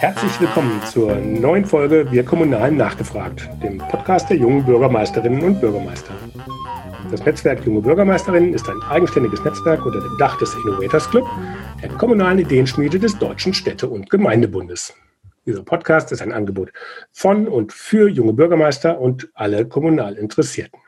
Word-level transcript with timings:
Herzlich 0.00 0.40
willkommen 0.40 0.80
zur 0.90 1.14
neuen 1.16 1.66
Folge 1.66 2.10
Wir 2.10 2.24
Kommunalen 2.24 2.78
nachgefragt, 2.78 3.50
dem 3.62 3.76
Podcast 3.76 4.30
der 4.30 4.38
jungen 4.38 4.64
Bürgermeisterinnen 4.64 5.42
und 5.42 5.60
Bürgermeister. 5.60 6.14
Das 7.10 7.22
Netzwerk 7.26 7.66
Junge 7.66 7.82
Bürgermeisterinnen 7.82 8.54
ist 8.54 8.66
ein 8.66 8.80
eigenständiges 8.88 9.44
Netzwerk 9.44 9.84
unter 9.84 10.00
dem 10.00 10.16
Dach 10.16 10.38
des 10.38 10.54
Innovators 10.54 11.10
Club, 11.10 11.28
der 11.82 11.90
kommunalen 11.90 12.38
Ideenschmiede 12.38 12.98
des 12.98 13.18
Deutschen 13.18 13.52
Städte- 13.52 13.90
und 13.90 14.08
Gemeindebundes. 14.08 14.94
Dieser 15.44 15.64
Podcast 15.64 16.12
ist 16.12 16.22
ein 16.22 16.32
Angebot 16.32 16.72
von 17.12 17.46
und 17.46 17.70
für 17.70 18.08
junge 18.08 18.32
Bürgermeister 18.32 18.98
und 18.98 19.28
alle 19.34 19.66
kommunal 19.68 20.14
Interessierten. 20.14 20.80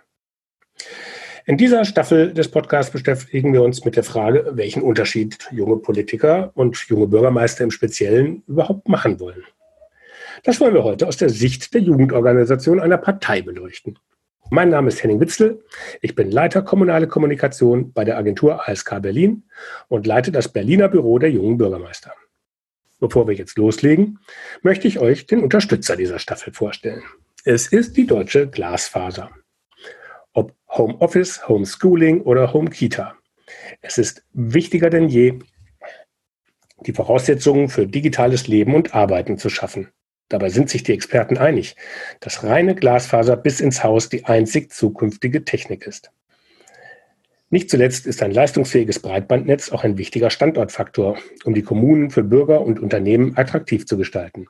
In 1.45 1.57
dieser 1.57 1.85
Staffel 1.85 2.33
des 2.33 2.49
Podcasts 2.49 2.93
beschäftigen 2.93 3.53
wir 3.53 3.63
uns 3.63 3.85
mit 3.85 3.97
der 3.97 4.05
Frage, 4.05 4.53
welchen 4.53 4.81
Unterschied 4.81 5.39
junge 5.51 5.77
Politiker 5.77 6.53
und 6.55 6.77
junge 6.87 7.09
Bürgermeister 7.09 7.65
im 7.65 7.73
Speziellen 7.73 8.45
überhaupt 8.47 8.89
machen 8.89 9.19
wollen. 9.19 9.43
Das 10.45 10.61
wollen 10.61 10.75
wir 10.75 10.85
heute 10.85 11.09
aus 11.09 11.17
der 11.17 11.31
Sicht 11.31 11.75
der 11.75 11.81
Jugendorganisation 11.81 12.79
einer 12.79 12.97
Partei 12.97 13.43
beleuchten. 13.43 13.99
Mein 14.51 14.69
Name 14.69 14.89
ist 14.89 15.03
Henning 15.03 15.19
Witzel. 15.19 15.65
Ich 16.01 16.15
bin 16.15 16.31
Leiter 16.31 16.63
kommunale 16.63 17.09
Kommunikation 17.09 17.93
bei 17.93 18.05
der 18.05 18.19
Agentur 18.19 18.69
ASK 18.69 19.03
Berlin 19.03 19.43
und 19.89 20.07
leite 20.07 20.31
das 20.31 20.49
Berliner 20.49 20.89
Büro 20.89 21.19
der 21.19 21.33
jungen 21.33 21.59
Bürgermeister. 21.59 22.13
Bevor 23.01 23.27
wir 23.27 23.35
jetzt 23.35 23.59
loslegen, 23.59 24.21
möchte 24.63 24.87
ich 24.87 25.01
euch 25.01 25.27
den 25.27 25.43
Unterstützer 25.43 25.97
dieser 25.97 26.21
Staffel 26.21 26.53
vorstellen. 26.53 27.03
Es 27.45 27.67
ist 27.67 27.97
die 27.97 28.07
deutsche 28.07 28.47
Glasfaser 28.47 29.31
Homeoffice, 30.73 31.49
Homeschooling 31.49 32.23
oder 32.23 32.53
Home 32.53 32.71
Kita. 32.71 33.15
Es 33.83 33.99
ist 33.99 34.25
wichtiger 34.33 34.89
denn 34.89 35.09
je, 35.09 35.39
die 36.87 36.93
Voraussetzungen 36.93 37.69
für 37.69 37.87
digitales 37.87 38.49
Leben 38.49 38.75
und 38.75 38.95
Arbeiten 38.95 39.39
zu 39.39 39.51
schaffen. 39.51 39.89
Dabei 40.29 40.49
sind 40.49 40.71
sich 40.71 40.83
die 40.83 40.95
Experten 40.95 41.37
einig, 41.37 41.77
dass 42.21 42.43
reine 42.43 42.75
Glasfaser 42.75 43.37
bis 43.37 43.61
ins 43.61 43.85
Haus 43.85 44.09
die 44.09 44.25
einzig 44.25 44.73
zukünftige 44.73 45.45
Technik 45.45 45.87
ist. 45.87 46.11
Nicht 47.51 47.69
zuletzt 47.69 48.07
ist 48.07 48.23
ein 48.23 48.31
leistungsfähiges 48.31 49.01
Breitbandnetz 49.01 49.71
auch 49.73 49.85
ein 49.85 49.99
wichtiger 49.99 50.31
Standortfaktor, 50.31 51.19
um 51.45 51.53
die 51.53 51.63
Kommunen 51.63 52.09
für 52.11 52.25
Bürger 52.25 52.63
und 52.63 52.81
Unternehmen 52.81 53.37
attraktiv 53.37 53.85
zu 53.85 53.99
gestalten. 53.99 54.47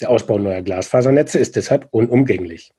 Der 0.00 0.10
Ausbau 0.10 0.36
neuer 0.38 0.62
Glasfasernetze 0.62 1.38
ist 1.38 1.54
deshalb 1.54 1.86
unumgänglich. 1.92 2.72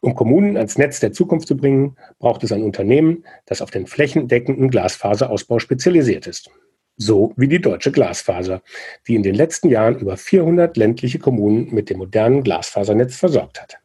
Um 0.00 0.14
Kommunen 0.14 0.56
ans 0.56 0.78
Netz 0.78 1.00
der 1.00 1.12
Zukunft 1.12 1.48
zu 1.48 1.56
bringen, 1.56 1.96
braucht 2.18 2.44
es 2.44 2.52
ein 2.52 2.62
Unternehmen, 2.62 3.24
das 3.46 3.62
auf 3.62 3.70
den 3.70 3.86
flächendeckenden 3.86 4.70
Glasfaserausbau 4.70 5.58
spezialisiert 5.58 6.26
ist. 6.26 6.50
So 6.96 7.32
wie 7.36 7.48
die 7.48 7.60
deutsche 7.60 7.92
Glasfaser, 7.92 8.62
die 9.06 9.16
in 9.16 9.22
den 9.22 9.34
letzten 9.34 9.68
Jahren 9.68 9.98
über 9.98 10.16
400 10.16 10.74
ländliche 10.76 11.18
Kommunen 11.18 11.74
mit 11.74 11.90
dem 11.90 11.98
modernen 11.98 12.42
Glasfasernetz 12.42 13.16
versorgt 13.16 13.60
hat. 13.60 13.76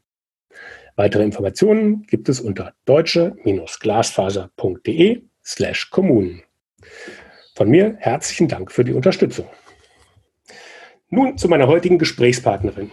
Weitere 0.95 1.23
Informationen 1.23 2.04
gibt 2.04 2.30
es 2.30 2.39
unter 2.39 2.73
deutsche-glasfaser.de 2.86 5.23
slash 5.44 5.89
Kommunen. 5.89 6.44
Von 7.56 7.70
mir 7.70 7.98
herzlichen 8.00 8.48
Dank 8.48 8.72
für 8.72 8.86
die 8.86 8.94
Unterstützung. 8.94 9.48
Nun 11.09 11.38
zu 11.38 11.50
meiner 11.50 11.67
heutigen 11.67 11.98
Gesprächspartnerin. 11.98 12.92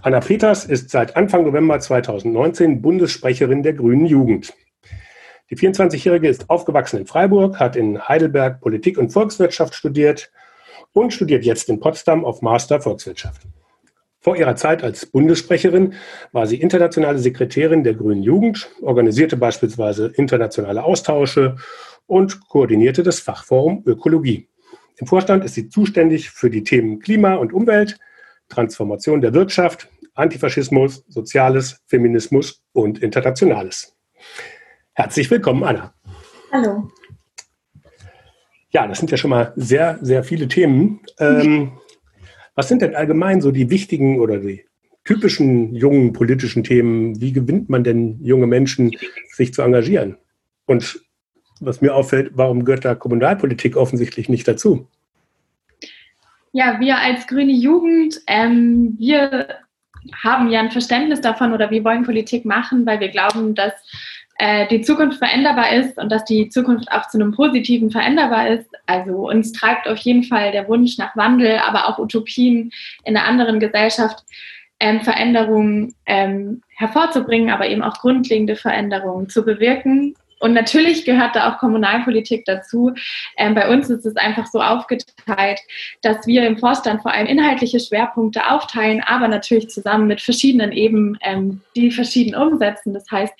Anna 0.00 0.20
Peters 0.20 0.64
ist 0.64 0.90
seit 0.90 1.16
Anfang 1.16 1.44
November 1.44 1.80
2019 1.80 2.80
Bundessprecherin 2.80 3.64
der 3.64 3.72
Grünen 3.72 4.06
Jugend. 4.06 4.54
Die 5.50 5.56
24-Jährige 5.56 6.28
ist 6.28 6.48
aufgewachsen 6.50 7.00
in 7.00 7.06
Freiburg, 7.06 7.58
hat 7.58 7.74
in 7.74 8.00
Heidelberg 8.06 8.60
Politik 8.60 8.96
und 8.96 9.10
Volkswirtschaft 9.10 9.74
studiert 9.74 10.30
und 10.92 11.12
studiert 11.12 11.44
jetzt 11.44 11.68
in 11.68 11.80
Potsdam 11.80 12.24
auf 12.24 12.42
Master 12.42 12.80
Volkswirtschaft. 12.80 13.42
Vor 14.20 14.36
ihrer 14.36 14.54
Zeit 14.54 14.84
als 14.84 15.06
Bundessprecherin 15.06 15.94
war 16.30 16.46
sie 16.46 16.60
internationale 16.60 17.18
Sekretärin 17.18 17.82
der 17.82 17.94
Grünen 17.94 18.22
Jugend, 18.22 18.68
organisierte 18.82 19.36
beispielsweise 19.36 20.12
internationale 20.14 20.84
Austausche 20.84 21.56
und 22.06 22.48
koordinierte 22.48 23.02
das 23.02 23.18
Fachforum 23.18 23.82
Ökologie. 23.84 24.48
Im 24.98 25.08
Vorstand 25.08 25.44
ist 25.44 25.54
sie 25.54 25.68
zuständig 25.68 26.30
für 26.30 26.50
die 26.50 26.62
Themen 26.62 27.00
Klima 27.00 27.34
und 27.34 27.52
Umwelt, 27.52 27.98
Transformation 28.48 29.20
der 29.20 29.34
Wirtschaft, 29.34 29.88
Antifaschismus, 30.18 31.04
Soziales, 31.08 31.80
Feminismus 31.86 32.62
und 32.72 32.98
Internationales. 32.98 33.96
Herzlich 34.94 35.30
willkommen, 35.30 35.62
Anna. 35.62 35.94
Hallo. 36.50 36.90
Ja, 38.70 38.86
das 38.88 38.98
sind 38.98 39.10
ja 39.12 39.16
schon 39.16 39.30
mal 39.30 39.52
sehr, 39.54 39.98
sehr 40.02 40.24
viele 40.24 40.48
Themen. 40.48 41.00
Ähm, 41.20 41.72
was 42.56 42.68
sind 42.68 42.82
denn 42.82 42.96
allgemein 42.96 43.40
so 43.40 43.52
die 43.52 43.70
wichtigen 43.70 44.18
oder 44.18 44.38
die 44.38 44.66
typischen 45.04 45.74
jungen 45.74 46.12
politischen 46.12 46.64
Themen? 46.64 47.20
Wie 47.20 47.32
gewinnt 47.32 47.68
man 47.68 47.84
denn 47.84 48.18
junge 48.20 48.48
Menschen, 48.48 48.90
sich 49.30 49.54
zu 49.54 49.62
engagieren? 49.62 50.18
Und 50.66 51.00
was 51.60 51.80
mir 51.80 51.94
auffällt, 51.94 52.32
warum 52.34 52.64
gehört 52.64 52.84
da 52.84 52.96
Kommunalpolitik 52.96 53.76
offensichtlich 53.76 54.28
nicht 54.28 54.48
dazu? 54.48 54.88
Ja, 56.50 56.80
wir 56.80 56.98
als 56.98 57.26
Grüne 57.28 57.52
Jugend, 57.52 58.20
ähm, 58.26 58.96
wir 58.98 59.48
haben 60.22 60.50
ja 60.50 60.60
ein 60.60 60.70
Verständnis 60.70 61.20
davon 61.20 61.52
oder 61.52 61.70
wir 61.70 61.84
wollen 61.84 62.04
Politik 62.04 62.44
machen, 62.44 62.86
weil 62.86 63.00
wir 63.00 63.08
glauben, 63.08 63.54
dass 63.54 63.72
äh, 64.38 64.68
die 64.68 64.82
Zukunft 64.82 65.18
veränderbar 65.18 65.72
ist 65.72 65.98
und 65.98 66.10
dass 66.10 66.24
die 66.24 66.48
Zukunft 66.48 66.90
auch 66.92 67.08
zu 67.08 67.18
einem 67.18 67.32
Positiven 67.32 67.90
veränderbar 67.90 68.48
ist. 68.48 68.70
Also 68.86 69.28
uns 69.28 69.52
treibt 69.52 69.88
auf 69.88 69.98
jeden 69.98 70.22
Fall 70.22 70.52
der 70.52 70.68
Wunsch 70.68 70.96
nach 70.96 71.16
Wandel, 71.16 71.58
aber 71.58 71.88
auch 71.88 71.98
Utopien 71.98 72.70
in 73.04 73.16
einer 73.16 73.26
anderen 73.26 73.58
Gesellschaft, 73.58 74.24
ähm, 74.80 75.00
Veränderungen 75.00 75.94
ähm, 76.06 76.62
hervorzubringen, 76.76 77.50
aber 77.50 77.68
eben 77.68 77.82
auch 77.82 77.98
grundlegende 77.98 78.54
Veränderungen 78.54 79.28
zu 79.28 79.44
bewirken. 79.44 80.14
Und 80.40 80.52
natürlich 80.52 81.04
gehört 81.04 81.36
da 81.36 81.50
auch 81.50 81.58
Kommunalpolitik 81.58 82.44
dazu. 82.44 82.92
Ähm, 83.36 83.54
bei 83.54 83.68
uns 83.68 83.90
ist 83.90 84.06
es 84.06 84.16
einfach 84.16 84.46
so 84.46 84.60
aufgeteilt, 84.60 85.60
dass 86.02 86.26
wir 86.26 86.46
im 86.46 86.58
Vorstand 86.58 87.02
vor 87.02 87.12
allem 87.12 87.26
inhaltliche 87.26 87.80
Schwerpunkte 87.80 88.50
aufteilen, 88.50 89.02
aber 89.04 89.28
natürlich 89.28 89.68
zusammen 89.68 90.06
mit 90.06 90.20
verschiedenen 90.20 90.72
Ebenen, 90.72 91.18
ähm, 91.22 91.60
die 91.76 91.90
verschieden 91.90 92.34
umsetzen. 92.34 92.94
Das 92.94 93.10
heißt, 93.10 93.34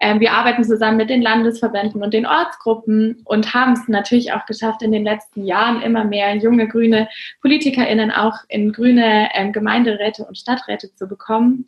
ähm, 0.00 0.20
wir 0.20 0.32
arbeiten 0.32 0.64
zusammen 0.64 0.96
mit 0.96 1.10
den 1.10 1.22
Landesverbänden 1.22 2.02
und 2.02 2.14
den 2.14 2.26
Ortsgruppen 2.26 3.22
und 3.24 3.54
haben 3.54 3.72
es 3.72 3.88
natürlich 3.88 4.32
auch 4.32 4.46
geschafft, 4.46 4.82
in 4.82 4.92
den 4.92 5.04
letzten 5.04 5.44
Jahren 5.44 5.82
immer 5.82 6.04
mehr 6.04 6.36
junge 6.36 6.68
grüne 6.68 7.08
PolitikerInnen 7.42 8.10
auch 8.10 8.36
in 8.48 8.72
grüne 8.72 9.28
ähm, 9.34 9.52
Gemeinderäte 9.52 10.24
und 10.24 10.36
Stadträte 10.36 10.94
zu 10.94 11.06
bekommen. 11.06 11.66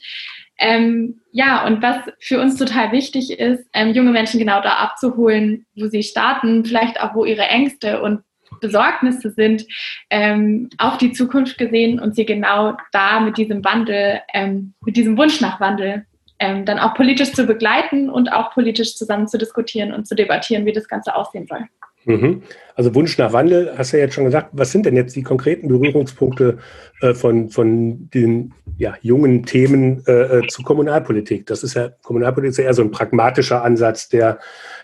Ähm, 0.65 1.21
ja, 1.33 1.67
und 1.67 1.83
was 1.83 1.97
für 2.21 2.41
uns 2.41 2.57
total 2.57 2.93
wichtig 2.93 3.37
ist, 3.37 3.69
ähm, 3.73 3.95
junge 3.95 4.13
Menschen 4.13 4.39
genau 4.39 4.63
da 4.63 4.75
abzuholen, 4.75 5.67
wo 5.75 5.89
sie 5.89 6.05
starten, 6.05 6.65
vielleicht 6.65 7.01
auch 7.01 7.17
wo 7.17 7.25
ihre 7.25 7.43
Ängste 7.43 8.01
und 8.01 8.23
Besorgnisse 8.61 9.31
sind, 9.31 9.67
ähm, 10.09 10.71
auf 10.79 10.99
die 10.99 11.11
Zukunft 11.11 11.59
gesehen 11.59 11.99
und 11.99 12.15
sie 12.15 12.25
genau 12.25 12.77
da 12.93 13.19
mit 13.19 13.39
diesem 13.39 13.65
Wandel, 13.65 14.21
ähm, 14.33 14.75
mit 14.85 14.97
diesem 14.97 15.19
Wunsch 15.19 15.41
nach 15.41 15.59
Wandel 15.59 16.07
ähm, 16.39 16.65
dann 16.65 16.79
auch 16.79 16.95
politisch 16.95 17.33
zu 17.33 17.45
begleiten 17.45 18.09
und 18.09 18.33
auch 18.33 18.53
politisch 18.53 18.95
zusammen 18.95 19.27
zu 19.27 19.39
diskutieren 19.39 19.93
und 19.93 20.07
zu 20.07 20.15
debattieren, 20.15 20.65
wie 20.65 20.73
das 20.73 20.87
Ganze 20.87 21.17
aussehen 21.17 21.49
soll. 21.49 21.67
Mhm. 22.05 22.43
Also 22.75 22.95
Wunsch 22.95 23.19
nach 23.19 23.33
Wandel, 23.33 23.73
hast 23.77 23.93
du 23.93 23.99
ja 23.99 24.05
jetzt 24.05 24.15
schon 24.15 24.25
gesagt. 24.25 24.51
Was 24.53 24.73
sind 24.73 24.87
denn 24.87 24.97
jetzt 24.97 25.15
die 25.15 25.23
konkreten 25.23 25.69
Berührungspunkte 25.69 26.59
äh, 27.01 27.15
von, 27.15 27.51
von 27.51 28.11
den 28.11 28.55
ja, 28.77 28.97
jungen 29.03 29.45
Themen 29.45 30.05
äh, 30.07 30.39
äh, 30.39 30.47
zu 30.49 30.63
Kommunalpolitik? 30.63 31.47
Das 31.47 31.63
ist 31.63 31.75
ja, 31.75 31.91
Kommunalpolitik 32.03 32.51
ist 32.51 32.59
ja 32.59 32.65
eher 32.65 32.75
so 32.75 32.83
ein 32.83 32.91
pragmatischer 32.91 33.63
Ansatz, 33.63 34.09
der 34.09 34.41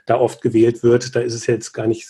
da 0.07 0.19
oft 0.19 0.43
gewählt 0.43 0.83
wird. 0.83 1.17
Da 1.17 1.21
ist 1.21 1.35
es 1.35 1.47
jetzt 1.47 1.73
gar 1.73 1.87
nicht 1.87 2.09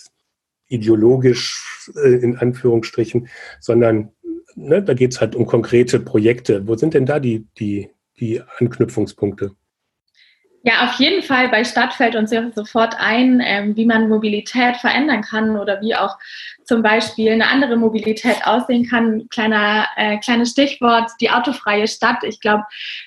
ideologisch 0.67 1.91
äh, 1.95 2.15
in 2.15 2.37
Anführungsstrichen, 2.37 3.27
sondern 3.59 4.11
ne, 4.55 4.83
da 4.83 4.93
geht 4.93 5.13
es 5.13 5.21
halt 5.21 5.35
um 5.35 5.45
konkrete 5.45 5.99
Projekte. 5.99 6.67
Wo 6.67 6.75
sind 6.75 6.93
denn 6.93 7.05
da 7.05 7.19
die, 7.19 7.47
die, 7.57 7.89
die 8.19 8.41
Anknüpfungspunkte? 8.59 9.51
Ja, 10.61 10.83
auf 10.83 10.99
jeden 10.99 11.23
Fall 11.23 11.47
bei 11.47 11.63
Stadt 11.63 11.93
fällt 11.93 12.15
uns 12.17 12.31
ja 12.31 12.51
sofort 12.51 12.95
ein, 12.99 13.41
ähm, 13.43 13.77
wie 13.77 13.85
man 13.85 14.09
Mobilität 14.09 14.75
verändern 14.75 15.21
kann 15.21 15.57
oder 15.57 15.79
wie 15.79 15.95
auch 15.95 16.17
zum 16.65 16.83
Beispiel 16.83 17.31
eine 17.31 17.47
andere 17.47 17.77
Mobilität 17.77 18.45
aussehen 18.45 18.85
kann. 18.85 19.29
Kleiner, 19.29 19.87
äh, 19.95 20.17
kleines 20.17 20.51
Stichwort, 20.51 21.11
die 21.21 21.31
autofreie 21.31 21.87
Stadt. 21.87 22.23
Ich 22.23 22.41
glaube, 22.41 22.65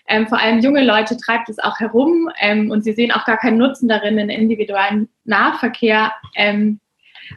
ähm, 0.09 0.27
vor 0.29 0.39
allem 0.39 0.61
junge 0.61 0.83
Leute 0.83 1.19
treibt 1.19 1.51
es 1.51 1.59
auch 1.59 1.79
herum 1.79 2.31
ähm, 2.41 2.71
und 2.71 2.85
sie 2.85 2.93
sehen 2.93 3.13
auch 3.13 3.27
gar 3.27 3.37
keinen 3.37 3.59
Nutzen 3.59 3.87
darin, 3.87 4.17
den 4.17 4.31
individuellen 4.31 5.11
Nahverkehr 5.25 6.13
ähm, 6.35 6.81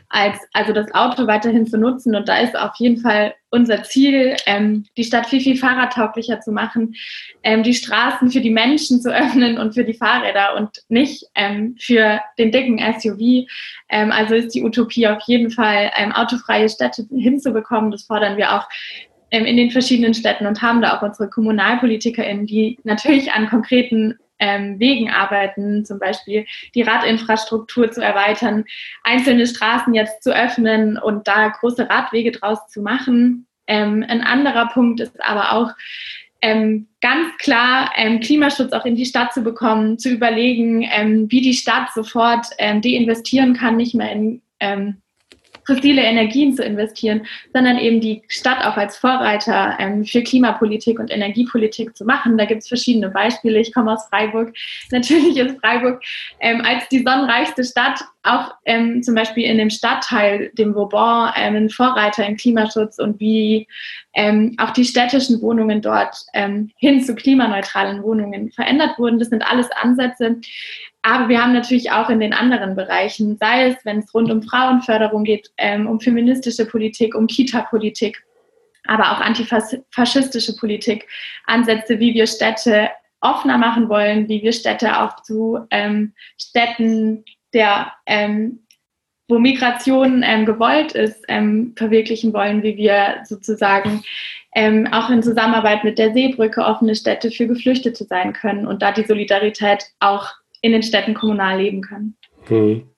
als 0.10 0.38
also 0.54 0.74
das 0.74 0.94
Auto 0.94 1.28
weiterhin 1.28 1.66
zu 1.68 1.78
nutzen. 1.78 2.16
Und 2.16 2.28
da 2.28 2.38
ist 2.38 2.58
auf 2.58 2.76
jeden 2.78 2.98
Fall 2.98 3.34
unser 3.50 3.84
Ziel, 3.84 4.36
ähm, 4.46 4.86
die 4.98 5.04
Stadt 5.04 5.28
viel, 5.28 5.42
viel 5.42 5.58
fahrradtauglicher 5.58 6.42
zu 6.42 6.52
machen, 6.52 6.96
ähm, 7.44 7.64
die 7.64 7.74
Straßen 7.74 8.30
für 8.32 8.42
die 8.42 8.50
Menschen 8.50 9.02
zu 9.02 9.10
öffnen 9.16 9.58
und 9.58 9.74
für 9.74 9.84
die 9.84 9.94
Fahrräder 9.94 10.56
und 10.58 10.70
nicht 10.90 11.26
ähm, 11.36 11.76
für 11.80 12.22
den 12.38 12.52
dicken 12.52 12.80
SUV. 12.80 13.48
Ähm, 13.90 14.12
also 14.12 14.36
ist 14.36 14.54
die 14.56 14.64
Utopie 14.64 15.08
auf 15.08 15.22
jeden 15.26 15.52
Fall, 15.52 15.92
ähm, 15.96 16.12
autofreie 16.12 16.70
Städte 16.70 17.08
hinzubekommen. 17.12 17.92
Das 17.92 18.04
fordern 18.04 18.38
wir 18.38 18.56
auch 18.56 18.68
ähm, 19.32 19.46
in 19.46 19.58
den 19.58 19.72
verschiedenen 19.72 20.14
Städten 20.14 20.46
und 20.46 20.62
haben 20.62 20.82
da 20.82 20.98
auch 20.98 21.02
unsere 21.02 21.30
KommunalpolitikerInnen, 21.30 22.46
die 22.46 22.78
natürlich 22.84 23.32
an 23.32 23.50
konkreten 23.50 24.18
ähm, 24.40 24.80
Wegen 24.80 25.10
arbeiten, 25.10 25.86
zum 25.86 26.00
Beispiel 26.00 26.46
die 26.74 26.82
Radinfrastruktur 26.82 27.92
zu 27.92 28.02
erweitern, 28.02 28.66
einzelne 29.04 29.48
Straßen 29.48 29.94
jetzt 29.94 30.24
zu 30.24 30.36
öffnen 30.36 30.98
und 30.98 31.28
da 31.28 31.50
große 31.50 31.90
Radwege 31.90 32.32
draus 32.32 32.68
zu 32.68 32.82
machen. 32.82 33.48
Ähm, 33.68 34.06
ein 34.08 34.22
anderer 34.22 34.68
Punkt 34.68 35.00
ist 35.00 35.24
aber 35.24 35.54
auch, 35.54 35.72
ähm, 36.42 36.88
ganz 37.02 37.36
klar 37.40 37.92
ähm, 37.96 38.20
Klimaschutz 38.20 38.72
auch 38.72 38.86
in 38.86 38.96
die 38.96 39.06
Stadt 39.06 39.34
zu 39.34 39.42
bekommen, 39.42 39.98
zu 39.98 40.10
überlegen, 40.10 40.88
ähm, 40.92 41.26
wie 41.32 41.42
die 41.42 41.54
Stadt 41.54 41.90
sofort 41.96 42.46
ähm, 42.60 42.82
deinvestieren 42.82 43.56
kann, 43.56 43.78
nicht 43.78 43.96
mehr 43.96 44.12
in 44.12 44.42
ähm, 44.60 45.02
fossile 45.66 46.02
Energien 46.02 46.56
zu 46.56 46.64
investieren, 46.64 47.26
sondern 47.54 47.78
eben 47.78 48.02
die 48.02 48.22
Stadt 48.28 48.66
auch 48.66 48.78
als 48.78 48.98
Vorreiter 48.98 49.78
ähm, 49.80 50.06
für 50.06 50.22
Klimapolitik 50.22 51.00
und 51.00 51.12
Energiepolitik 51.12 51.96
zu 51.96 52.06
machen. 52.06 52.38
Da 52.38 52.46
gibt 52.46 52.62
es 52.62 52.68
verschiedene 52.68 53.10
Beispiele. 53.10 53.60
Ich 53.60 53.74
komme 53.74 53.94
aus 53.94 54.08
Freiburg. 54.08 54.54
Natürlich 54.92 55.38
ist 55.38 55.60
Freiburg 55.60 56.02
ähm, 56.40 56.62
als 56.66 56.88
die 56.90 57.04
sonnenreichste 57.04 57.64
Stadt 57.64 58.02
auch 58.24 58.56
ähm, 58.66 59.04
zum 59.04 59.16
Beispiel 59.16 59.44
in 59.44 59.58
dem 59.58 59.70
Stadtteil, 59.70 60.52
dem 60.54 60.74
Vauban, 60.74 61.32
ähm, 61.38 61.56
ein 61.56 61.70
Vorreiter 61.70 62.26
im 62.26 62.38
Klimaschutz 62.38 62.98
und 62.98 63.20
wie 63.20 63.68
ähm, 64.14 64.56
auch 64.58 64.72
die 64.72 64.86
städtischen 64.86 65.42
Wohnungen 65.42 65.82
dort 65.82 66.18
ähm, 66.34 66.72
hin 66.78 67.02
zu 67.02 67.16
klimaneutralen 67.16 68.02
Wohnungen 68.02 68.52
verändert 68.52 68.98
wurden. 68.98 69.20
Das 69.20 69.30
sind 69.30 69.44
alles 69.46 69.70
Ansätze, 69.72 70.38
aber 71.08 71.30
wir 71.30 71.40
haben 71.40 71.54
natürlich 71.54 71.92
auch 71.92 72.10
in 72.10 72.20
den 72.20 72.34
anderen 72.34 72.76
Bereichen, 72.76 73.38
sei 73.38 73.68
es, 73.68 73.86
wenn 73.86 74.00
es 74.00 74.12
rund 74.12 74.32
um 74.32 74.42
Frauenförderung 74.42 75.24
geht, 75.24 75.52
ähm, 75.58 75.86
um 75.86 76.00
feministische 76.00 76.66
Politik, 76.66 77.14
um 77.14 77.28
Kita-Politik, 77.28 78.26
aber 78.86 79.12
auch 79.12 79.22
antifaschistische 79.22 80.56
Politik, 80.56 81.08
Ansätze, 81.46 82.00
wie 82.00 82.16
wir 82.16 82.26
Städte 82.26 82.90
offener 83.22 83.60
machen 83.60 83.88
wollen, 83.88 84.28
wie 84.30 84.42
wir 84.42 84.52
Städte 84.52 85.00
auch 85.00 85.22
zu 85.22 85.60
ähm, 85.70 86.14
Städten 86.40 87.24
der 87.54 87.94
ähm, 88.08 88.66
wo 89.28 89.38
Migration 89.38 90.24
ähm, 90.24 90.46
gewollt 90.46 90.94
ist, 90.94 91.24
ähm, 91.28 91.74
verwirklichen 91.76 92.34
wollen, 92.34 92.64
wie 92.64 92.78
wir 92.78 93.24
sozusagen 93.26 94.04
ähm, 94.56 94.88
auch 94.92 95.12
in 95.12 95.22
Zusammenarbeit 95.22 95.84
mit 95.84 96.00
der 96.00 96.14
Seebrücke 96.14 96.62
offene 96.64 96.96
Städte 96.96 97.30
für 97.30 97.46
Geflüchtete 97.46 98.06
sein 98.06 98.34
können 98.34 98.66
und 98.66 98.82
da 98.82 98.92
die 98.92 99.04
Solidarität 99.04 99.86
auch 100.00 100.32
in 100.66 100.72
den 100.72 100.84
Städten 100.84 101.14
kommunal 101.14 101.62
leben 101.62 101.82
können. 101.82 102.18
Hm. 102.48 102.90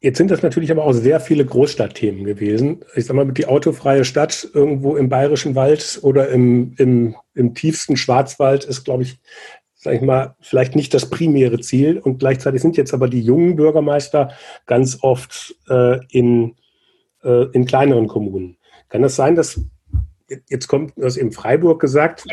Jetzt 0.00 0.18
sind 0.18 0.30
das 0.30 0.42
natürlich 0.42 0.70
aber 0.70 0.84
auch 0.84 0.92
sehr 0.92 1.18
viele 1.18 1.44
Großstadtthemen 1.44 2.24
gewesen. 2.24 2.84
Ich 2.94 3.06
sage 3.06 3.16
mal, 3.16 3.32
die 3.32 3.46
autofreie 3.46 4.04
Stadt 4.04 4.48
irgendwo 4.54 4.96
im 4.96 5.08
Bayerischen 5.08 5.56
Wald 5.56 5.98
oder 6.02 6.28
im, 6.28 6.74
im, 6.78 7.16
im 7.34 7.54
tiefsten 7.54 7.96
Schwarzwald 7.96 8.64
ist, 8.64 8.84
glaube 8.84 9.02
ich, 9.02 9.18
sage 9.74 9.96
ich 9.96 10.02
mal, 10.02 10.36
vielleicht 10.40 10.76
nicht 10.76 10.94
das 10.94 11.10
primäre 11.10 11.58
Ziel. 11.58 11.98
Und 11.98 12.18
gleichzeitig 12.18 12.62
sind 12.62 12.76
jetzt 12.76 12.94
aber 12.94 13.08
die 13.08 13.20
jungen 13.20 13.56
Bürgermeister 13.56 14.30
ganz 14.66 14.98
oft 15.00 15.56
äh, 15.68 15.98
in, 16.10 16.54
äh, 17.24 17.46
in 17.50 17.66
kleineren 17.66 18.06
Kommunen. 18.06 18.58
Kann 18.88 19.02
das 19.02 19.16
sein, 19.16 19.34
dass 19.34 19.60
jetzt 20.48 20.68
kommt 20.68 20.92
das 20.96 21.16
in 21.16 21.32
Freiburg 21.32 21.80
gesagt, 21.80 22.24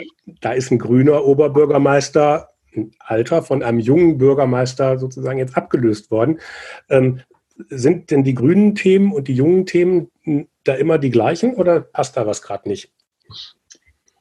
da 0.41 0.51
ist 0.51 0.69
ein 0.69 0.77
grüner 0.77 1.25
Oberbürgermeister 1.25 2.52
Alter 2.99 3.43
von 3.43 3.63
einem 3.63 3.79
jungen 3.79 4.17
Bürgermeister 4.17 4.97
sozusagen 4.97 5.39
jetzt 5.39 5.57
abgelöst 5.57 6.11
worden. 6.11 6.39
Ähm, 6.89 7.21
sind 7.69 8.11
denn 8.11 8.23
die 8.23 8.33
grünen 8.33 8.75
Themen 8.75 9.11
und 9.11 9.27
die 9.27 9.35
jungen 9.35 9.65
Themen 9.65 10.09
da 10.63 10.73
immer 10.73 10.97
die 10.97 11.11
gleichen 11.11 11.53
oder 11.55 11.81
passt 11.81 12.17
da 12.17 12.25
was 12.25 12.41
gerade 12.41 12.67
nicht? 12.67 12.91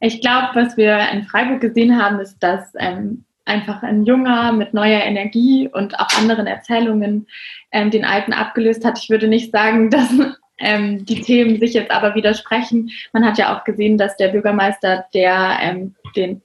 Ich 0.00 0.20
glaube, 0.20 0.49
was 0.54 0.76
wir 0.76 0.99
in 1.12 1.25
Freiburg 1.25 1.60
gesehen 1.60 2.00
haben, 2.00 2.19
ist, 2.19 2.38
dass 2.40 2.72
ähm, 2.78 3.25
einfach 3.44 3.82
ein 3.82 4.04
Junger 4.04 4.52
mit 4.52 4.75
neuer 4.75 5.00
Energie 5.00 5.69
und 5.72 5.99
auch 5.99 6.08
anderen 6.19 6.46
Erzählungen 6.46 7.26
ähm, 7.70 7.90
den 7.90 8.04
Alten 8.04 8.32
abgelöst 8.32 8.84
hat. 8.84 8.99
Ich 8.99 9.10
würde 9.10 9.28
nicht 9.28 9.52
sagen, 9.52 9.90
dass 9.90 10.10
ähm, 10.58 11.04
die 11.04 11.20
Themen 11.20 11.58
sich 11.58 11.75
jetzt 11.75 11.90
aber 11.90 12.14
widersprechen. 12.14 12.90
Man 13.12 13.25
hat 13.25 13.38
ja 13.38 13.56
auch 13.56 13.64
gesehen, 13.64 13.99
dass 13.99 14.16
der 14.16 14.28
Bürgermeister, 14.28 15.06
der 15.14 15.58
ähm, 15.60 15.94
den 16.16 16.43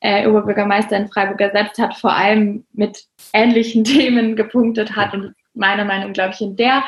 äh, 0.00 0.26
Oberbürgermeister 0.26 0.96
in 0.96 1.08
Freiburg 1.08 1.40
ersetzt 1.40 1.78
hat, 1.78 1.94
vor 1.94 2.12
allem 2.12 2.64
mit 2.72 3.04
ähnlichen 3.32 3.84
Themen 3.84 4.36
gepunktet 4.36 4.96
hat 4.96 5.14
und 5.14 5.34
meiner 5.54 5.84
Meinung 5.84 6.12
glaube 6.12 6.34
ich, 6.34 6.40
in 6.40 6.56
der, 6.56 6.84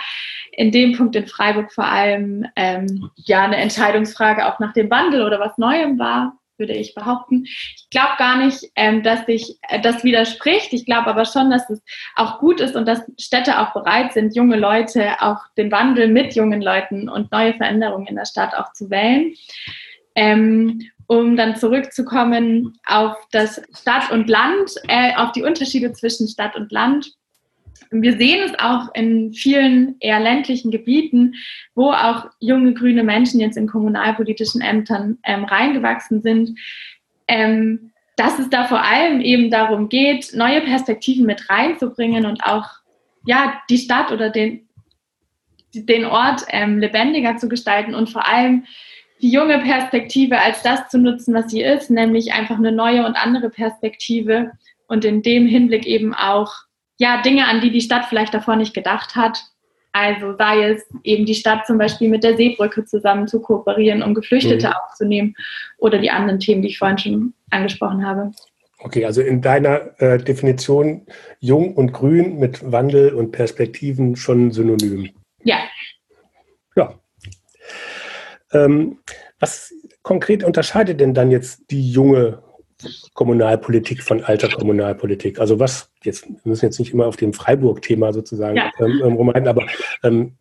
in 0.53 0.71
dem 0.71 0.97
Punkt 0.97 1.17
in 1.17 1.27
Freiburg 1.27 1.73
vor 1.73 1.87
allem 1.87 2.47
ähm, 2.57 3.11
ja 3.17 3.45
eine 3.45 3.57
Entscheidungsfrage 3.57 4.47
auch 4.47 4.59
nach 4.61 4.73
dem 4.73 4.91
Wandel 4.91 5.23
oder 5.23 5.41
was 5.41 5.59
Neuem 5.59 5.99
war, 5.99 6.41
würde 6.61 6.75
ich 6.75 6.95
behaupten. 6.95 7.45
Ich 7.47 7.89
glaube 7.91 8.13
gar 8.19 8.37
nicht, 8.37 8.71
ähm, 8.77 9.03
dass 9.03 9.27
sich 9.27 9.59
äh, 9.63 9.81
das 9.81 10.05
widerspricht. 10.05 10.73
Ich 10.73 10.85
glaube 10.85 11.09
aber 11.09 11.25
schon, 11.25 11.51
dass 11.51 11.69
es 11.71 11.83
auch 12.15 12.39
gut 12.39 12.61
ist 12.61 12.77
und 12.77 12.87
dass 12.87 13.03
Städte 13.19 13.59
auch 13.59 13.73
bereit 13.73 14.13
sind, 14.13 14.37
junge 14.37 14.57
Leute, 14.57 15.21
auch 15.21 15.39
den 15.57 15.73
Wandel 15.73 16.09
mit 16.09 16.37
jungen 16.37 16.63
Leuten 16.63 17.09
und 17.09 17.33
neue 17.33 17.55
Veränderungen 17.55 18.07
in 18.07 18.17
der 18.17 18.27
Stadt 18.27 18.55
auch 18.55 18.73
zu 18.73 18.91
wählen. 18.91 19.35
Ähm, 20.15 20.83
um 21.11 21.37
dann 21.37 21.57
zurückzukommen 21.57 22.79
auf 22.87 23.17
das 23.33 23.61
Stadt 23.77 24.13
und 24.13 24.29
Land, 24.29 24.71
äh, 24.87 25.13
auf 25.17 25.33
die 25.33 25.43
Unterschiede 25.43 25.93
zwischen 25.93 26.29
Stadt 26.29 26.55
und 26.55 26.71
Land. 26.71 27.15
Wir 27.91 28.17
sehen 28.17 28.39
es 28.47 28.57
auch 28.61 28.95
in 28.95 29.33
vielen 29.33 29.97
eher 29.99 30.21
ländlichen 30.21 30.71
Gebieten, 30.71 31.35
wo 31.75 31.91
auch 31.91 32.27
junge 32.39 32.75
grüne 32.75 33.03
Menschen 33.03 33.41
jetzt 33.41 33.57
in 33.57 33.67
kommunalpolitischen 33.67 34.61
Ämtern 34.61 35.19
ähm, 35.25 35.43
reingewachsen 35.43 36.23
sind, 36.23 36.57
ähm, 37.27 37.91
dass 38.15 38.39
es 38.39 38.49
da 38.49 38.69
vor 38.69 38.85
allem 38.85 39.21
eben 39.21 39.51
darum 39.51 39.89
geht, 39.89 40.33
neue 40.33 40.61
Perspektiven 40.61 41.27
mit 41.27 41.51
reinzubringen 41.51 42.25
und 42.25 42.45
auch 42.45 42.69
ja, 43.27 43.61
die 43.69 43.79
Stadt 43.79 44.13
oder 44.13 44.31
den, 44.31 44.69
den 45.75 46.05
Ort 46.05 46.45
ähm, 46.51 46.79
lebendiger 46.79 47.37
zu 47.37 47.49
gestalten 47.49 47.97
und 47.97 48.11
vor 48.11 48.29
allem 48.29 48.65
die 49.23 49.31
junge 49.31 49.59
Perspektive 49.59 50.39
als 50.39 50.63
das 50.63 50.89
zu 50.89 50.99
nutzen, 50.99 51.35
was 51.35 51.51
sie 51.51 51.63
ist, 51.63 51.91
nämlich 51.91 52.33
einfach 52.33 52.57
eine 52.57 52.73
neue 52.73 53.05
und 53.05 53.17
andere 53.17 53.51
Perspektive 53.51 54.53
und 54.87 55.05
in 55.05 55.23
dem 55.23 55.47
Hinblick 55.47 55.87
eben 55.87 56.15
auch 56.15 56.53
ja 56.99 57.23
Dinge, 57.23 57.47
an 57.47 57.61
die 57.61 57.71
die 57.71 57.81
Stadt 57.81 58.07
vielleicht 58.09 58.35
davor 58.35 58.57
nicht 58.57 58.75
gedacht 58.75 59.17
hat. 59.17 59.39
Also 59.93 60.37
sei 60.37 60.71
es 60.71 60.87
eben 61.03 61.27
die 61.27 61.35
Stadt 61.35 61.67
zum 61.67 61.79
Beispiel 61.79 62.09
mit 62.09 62.23
der 62.23 62.37
Seebrücke 62.37 62.85
zusammen 62.85 63.27
zu 63.27 63.41
kooperieren, 63.41 64.03
um 64.03 64.15
Geflüchtete 64.15 64.69
mhm. 64.69 64.73
aufzunehmen 64.73 65.35
oder 65.79 65.99
die 65.99 66.11
anderen 66.11 66.39
Themen, 66.39 66.63
die 66.63 66.69
ich 66.69 66.79
vorhin 66.79 66.99
schon 66.99 67.35
angesprochen 67.51 68.07
habe. 68.07 68.31
Okay, 68.79 69.05
also 69.05 69.21
in 69.21 69.43
deiner 69.43 70.01
äh, 70.01 70.19
Definition 70.19 71.07
jung 71.41 71.75
und 71.75 71.93
grün 71.93 72.39
mit 72.39 72.71
Wandel 72.71 73.13
und 73.13 73.33
Perspektiven 73.33 74.17
schon 74.17 74.53
synonym. 74.53 75.05
Ja. 75.05 75.11
Ja, 75.43 75.59
ähm, 78.53 78.99
was 79.39 79.73
konkret 80.03 80.45
unterscheidet 80.45 81.01
denn 81.01 81.15
dann 81.15 81.31
jetzt 81.31 81.71
die 81.71 81.91
junge 81.91 82.43
Kommunalpolitik 83.15 84.03
von 84.03 84.25
alter 84.25 84.49
Kommunalpolitik? 84.49 85.39
Also 85.39 85.59
was, 85.59 85.91
jetzt 86.03 86.29
wir 86.29 86.39
müssen 86.45 86.67
jetzt 86.67 86.79
nicht 86.79 86.93
immer 86.93 87.07
auf 87.07 87.17
dem 87.17 87.33
Freiburg-Thema 87.33 88.13
sozusagen 88.13 88.57
ja. 88.57 88.71
ähm, 88.79 89.01
ähm 89.05 89.13
rumreiten, 89.15 89.49
aber 89.49 89.67
ähm, 90.03 90.37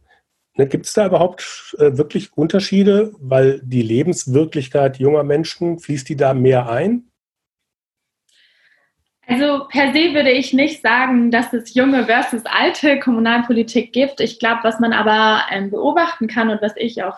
ne, 0.56 0.68
gibt 0.68 0.86
es 0.86 0.94
da 0.94 1.08
überhaupt 1.08 1.76
äh, 1.80 1.98
wirklich 1.98 2.36
Unterschiede, 2.36 3.14
weil 3.20 3.62
die 3.64 3.82
Lebenswirklichkeit 3.82 4.98
junger 4.98 5.24
Menschen, 5.24 5.80
fließt 5.80 6.08
die 6.10 6.16
da 6.16 6.34
mehr 6.34 6.70
ein? 6.70 7.10
Also 9.30 9.68
per 9.70 9.94
se 9.94 10.16
würde 10.16 10.32
ich 10.32 10.54
nicht 10.54 10.82
sagen, 10.82 11.30
dass 11.30 11.54
es 11.54 11.76
junge 11.76 12.06
versus 12.06 12.42
alte 12.46 13.00
Kommunalpolitik 13.00 13.94
gibt. 13.94 14.22
Ich 14.22 14.40
glaube, 14.40 14.62
was 14.64 14.80
man 14.80 14.92
aber 14.92 15.44
ähm, 15.52 15.70
beobachten 15.70 16.26
kann 16.26 16.50
und 16.50 16.64
was 16.64 16.74
ich 16.78 17.04
auch 17.04 17.16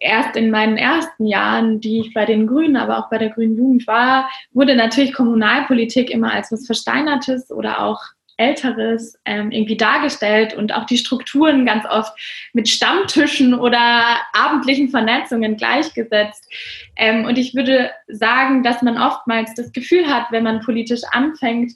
erst 0.00 0.34
in 0.34 0.50
meinen 0.50 0.76
ersten 0.76 1.26
Jahren, 1.26 1.80
die 1.80 2.00
ich 2.00 2.14
bei 2.14 2.24
den 2.24 2.46
Grünen, 2.46 2.76
aber 2.76 2.98
auch 2.98 3.10
bei 3.10 3.18
der 3.18 3.30
Grünen 3.30 3.56
Jugend 3.56 3.86
war, 3.86 4.28
wurde 4.52 4.74
natürlich 4.74 5.12
Kommunalpolitik 5.12 6.10
immer 6.10 6.32
als 6.32 6.50
was 6.50 6.66
Versteinertes 6.66 7.52
oder 7.52 7.82
auch 7.82 8.00
Älteres 8.40 9.18
ähm, 9.26 9.50
irgendwie 9.50 9.76
dargestellt 9.76 10.54
und 10.54 10.74
auch 10.74 10.86
die 10.86 10.96
Strukturen 10.96 11.66
ganz 11.66 11.84
oft 11.84 12.18
mit 12.54 12.70
Stammtischen 12.70 13.52
oder 13.52 14.16
abendlichen 14.32 14.88
Vernetzungen 14.88 15.58
gleichgesetzt. 15.58 16.50
Ähm, 16.96 17.26
und 17.26 17.36
ich 17.36 17.54
würde 17.54 17.90
sagen, 18.08 18.62
dass 18.62 18.80
man 18.80 18.96
oftmals 18.96 19.54
das 19.54 19.72
Gefühl 19.72 20.06
hat, 20.06 20.32
wenn 20.32 20.42
man 20.42 20.60
politisch 20.60 21.02
anfängt, 21.12 21.72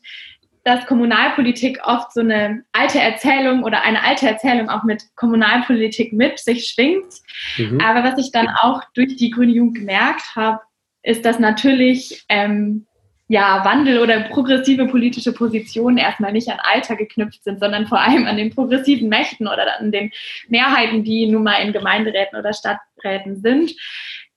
dass 0.64 0.86
Kommunalpolitik 0.86 1.80
oft 1.84 2.12
so 2.12 2.20
eine 2.20 2.64
alte 2.72 2.98
Erzählung 2.98 3.62
oder 3.64 3.82
eine 3.82 4.02
alte 4.02 4.26
Erzählung 4.26 4.70
auch 4.70 4.82
mit 4.82 5.04
Kommunalpolitik 5.14 6.12
mit 6.12 6.38
sich 6.38 6.68
schwingt. 6.68 7.14
Mhm. 7.58 7.80
Aber 7.80 8.02
was 8.02 8.18
ich 8.18 8.32
dann 8.32 8.48
auch 8.48 8.82
durch 8.94 9.16
die 9.16 9.30
Grüne 9.30 9.52
Jugend 9.52 9.76
gemerkt 9.76 10.34
habe, 10.34 10.60
ist, 11.02 11.24
dass 11.26 11.38
natürlich 11.38 12.24
ähm, 12.30 12.86
ja, 13.28 13.64
Wandel 13.64 14.00
oder 14.00 14.20
progressive 14.20 14.86
politische 14.86 15.32
Positionen 15.32 15.98
erstmal 15.98 16.32
nicht 16.32 16.48
an 16.48 16.60
Alter 16.62 16.96
geknüpft 16.96 17.42
sind, 17.44 17.58
sondern 17.58 17.86
vor 17.86 18.00
allem 18.00 18.26
an 18.26 18.36
den 18.36 18.54
progressiven 18.54 19.08
Mächten 19.08 19.46
oder 19.46 19.80
an 19.80 19.92
den 19.92 20.12
Mehrheiten, 20.48 21.04
die 21.04 21.26
nun 21.26 21.42
mal 21.42 21.56
in 21.56 21.72
Gemeinderäten 21.72 22.38
oder 22.38 22.52
Stadträten 22.52 23.36
sind. 23.40 23.72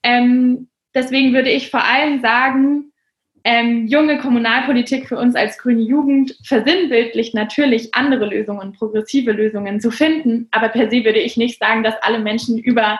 Ähm, 0.02 0.68
deswegen 0.94 1.32
würde 1.34 1.50
ich 1.50 1.70
vor 1.70 1.84
allem 1.84 2.20
sagen, 2.20 2.92
ähm, 3.50 3.86
junge 3.86 4.18
Kommunalpolitik 4.18 5.08
für 5.08 5.16
uns 5.16 5.34
als 5.34 5.56
grüne 5.56 5.80
Jugend 5.80 6.36
versinnbildlich 6.44 7.32
natürlich 7.32 7.94
andere 7.94 8.26
Lösungen, 8.26 8.74
progressive 8.74 9.32
Lösungen 9.32 9.80
zu 9.80 9.90
finden. 9.90 10.48
Aber 10.50 10.68
per 10.68 10.90
se 10.90 11.02
würde 11.02 11.18
ich 11.18 11.38
nicht 11.38 11.58
sagen, 11.58 11.82
dass 11.82 11.94
alle 12.02 12.18
Menschen 12.18 12.58
über 12.58 12.98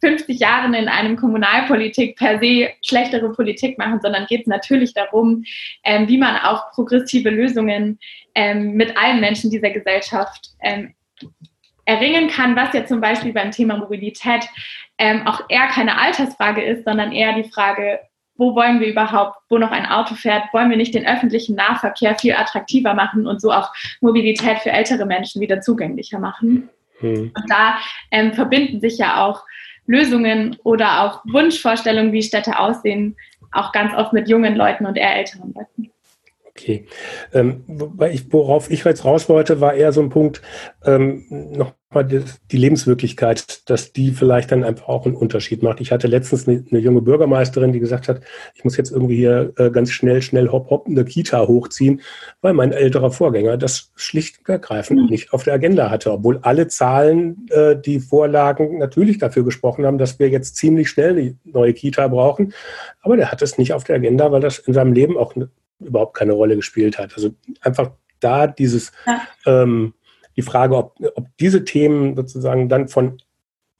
50 0.00 0.40
Jahren 0.40 0.72
in 0.72 0.88
einem 0.88 1.16
Kommunalpolitik 1.16 2.16
per 2.16 2.38
se 2.38 2.70
schlechtere 2.82 3.30
Politik 3.34 3.76
machen, 3.76 4.00
sondern 4.00 4.24
geht 4.24 4.40
es 4.40 4.46
natürlich 4.46 4.94
darum, 4.94 5.44
ähm, 5.84 6.08
wie 6.08 6.16
man 6.16 6.34
auch 6.38 6.70
progressive 6.70 7.28
Lösungen 7.28 7.98
ähm, 8.34 8.72
mit 8.76 8.96
allen 8.96 9.20
Menschen 9.20 9.50
dieser 9.50 9.68
Gesellschaft 9.68 10.52
ähm, 10.62 10.94
erringen 11.84 12.28
kann, 12.28 12.56
was 12.56 12.72
ja 12.72 12.86
zum 12.86 13.02
Beispiel 13.02 13.34
beim 13.34 13.50
Thema 13.50 13.76
Mobilität 13.76 14.48
ähm, 14.96 15.26
auch 15.26 15.42
eher 15.50 15.66
keine 15.66 15.98
Altersfrage 15.98 16.62
ist, 16.62 16.86
sondern 16.86 17.12
eher 17.12 17.34
die 17.34 17.50
Frage, 17.50 17.98
wo 18.40 18.54
wollen 18.54 18.80
wir 18.80 18.88
überhaupt, 18.88 19.36
wo 19.50 19.58
noch 19.58 19.70
ein 19.70 19.84
Auto 19.84 20.14
fährt, 20.14 20.44
wollen 20.54 20.70
wir 20.70 20.78
nicht 20.78 20.94
den 20.94 21.06
öffentlichen 21.06 21.56
Nahverkehr 21.56 22.14
viel 22.18 22.32
attraktiver 22.32 22.94
machen 22.94 23.26
und 23.26 23.38
so 23.40 23.52
auch 23.52 23.70
Mobilität 24.00 24.60
für 24.60 24.70
ältere 24.70 25.04
Menschen 25.04 25.42
wieder 25.42 25.60
zugänglicher 25.60 26.18
machen. 26.18 26.70
Hm. 27.00 27.32
Und 27.36 27.50
da 27.50 27.78
ähm, 28.10 28.32
verbinden 28.32 28.80
sich 28.80 28.96
ja 28.96 29.22
auch 29.22 29.44
Lösungen 29.86 30.56
oder 30.64 31.02
auch 31.02 31.22
Wunschvorstellungen, 31.30 32.12
wie 32.12 32.22
Städte 32.22 32.58
aussehen, 32.58 33.14
auch 33.52 33.72
ganz 33.72 33.94
oft 33.94 34.14
mit 34.14 34.26
jungen 34.26 34.56
Leuten 34.56 34.86
und 34.86 34.96
eher 34.96 35.16
älteren 35.16 35.52
Leuten. 35.52 35.89
Okay. 36.56 36.86
Ähm, 37.32 37.62
worauf 37.66 38.70
ich 38.70 38.84
jetzt 38.84 39.04
raus 39.04 39.28
wollte, 39.28 39.60
war 39.60 39.74
eher 39.74 39.92
so 39.92 40.00
ein 40.00 40.08
Punkt, 40.08 40.42
ähm, 40.84 41.24
nochmal 41.28 42.04
die, 42.04 42.22
die, 42.50 42.56
Lebenswirklichkeit, 42.56 43.70
dass 43.70 43.92
die 43.92 44.10
vielleicht 44.10 44.50
dann 44.50 44.64
einfach 44.64 44.88
auch 44.88 45.06
einen 45.06 45.14
Unterschied 45.14 45.62
macht. 45.62 45.80
Ich 45.80 45.92
hatte 45.92 46.08
letztens 46.08 46.48
eine, 46.48 46.64
eine 46.68 46.80
junge 46.80 47.02
Bürgermeisterin, 47.02 47.72
die 47.72 47.78
gesagt 47.78 48.08
hat, 48.08 48.20
ich 48.54 48.64
muss 48.64 48.76
jetzt 48.76 48.90
irgendwie 48.90 49.16
hier 49.16 49.52
äh, 49.58 49.70
ganz 49.70 49.92
schnell, 49.92 50.22
schnell 50.22 50.48
hopp, 50.48 50.70
hopp 50.70 50.88
eine 50.88 51.04
Kita 51.04 51.46
hochziehen, 51.46 52.00
weil 52.40 52.52
mein 52.52 52.72
älterer 52.72 53.12
Vorgänger 53.12 53.56
das 53.56 53.92
schlicht 53.94 54.40
und 54.40 54.48
ergreifend 54.48 55.02
mhm. 55.02 55.06
nicht 55.06 55.32
auf 55.32 55.44
der 55.44 55.54
Agenda 55.54 55.88
hatte, 55.88 56.12
obwohl 56.12 56.40
alle 56.42 56.66
Zahlen, 56.66 57.46
äh, 57.50 57.76
die 57.76 58.00
vorlagen, 58.00 58.78
natürlich 58.78 59.18
dafür 59.18 59.44
gesprochen 59.44 59.86
haben, 59.86 59.98
dass 59.98 60.18
wir 60.18 60.28
jetzt 60.28 60.56
ziemlich 60.56 60.90
schnell 60.90 61.16
eine 61.16 61.38
neue 61.44 61.74
Kita 61.74 62.08
brauchen. 62.08 62.52
Aber 63.02 63.16
der 63.16 63.30
hat 63.30 63.40
es 63.40 63.56
nicht 63.56 63.72
auf 63.72 63.84
der 63.84 63.96
Agenda, 63.96 64.32
weil 64.32 64.40
das 64.40 64.58
in 64.58 64.74
seinem 64.74 64.92
Leben 64.92 65.16
auch 65.16 65.34
überhaupt 65.80 66.14
keine 66.16 66.32
Rolle 66.32 66.56
gespielt 66.56 66.98
hat. 66.98 67.14
Also 67.14 67.30
einfach 67.60 67.92
da 68.20 68.46
dieses, 68.46 68.92
ja. 69.06 69.22
ähm, 69.46 69.94
die 70.36 70.42
Frage, 70.42 70.76
ob, 70.76 70.96
ob 71.14 71.26
diese 71.38 71.64
Themen 71.64 72.16
sozusagen 72.16 72.68
dann 72.68 72.88
von 72.88 73.20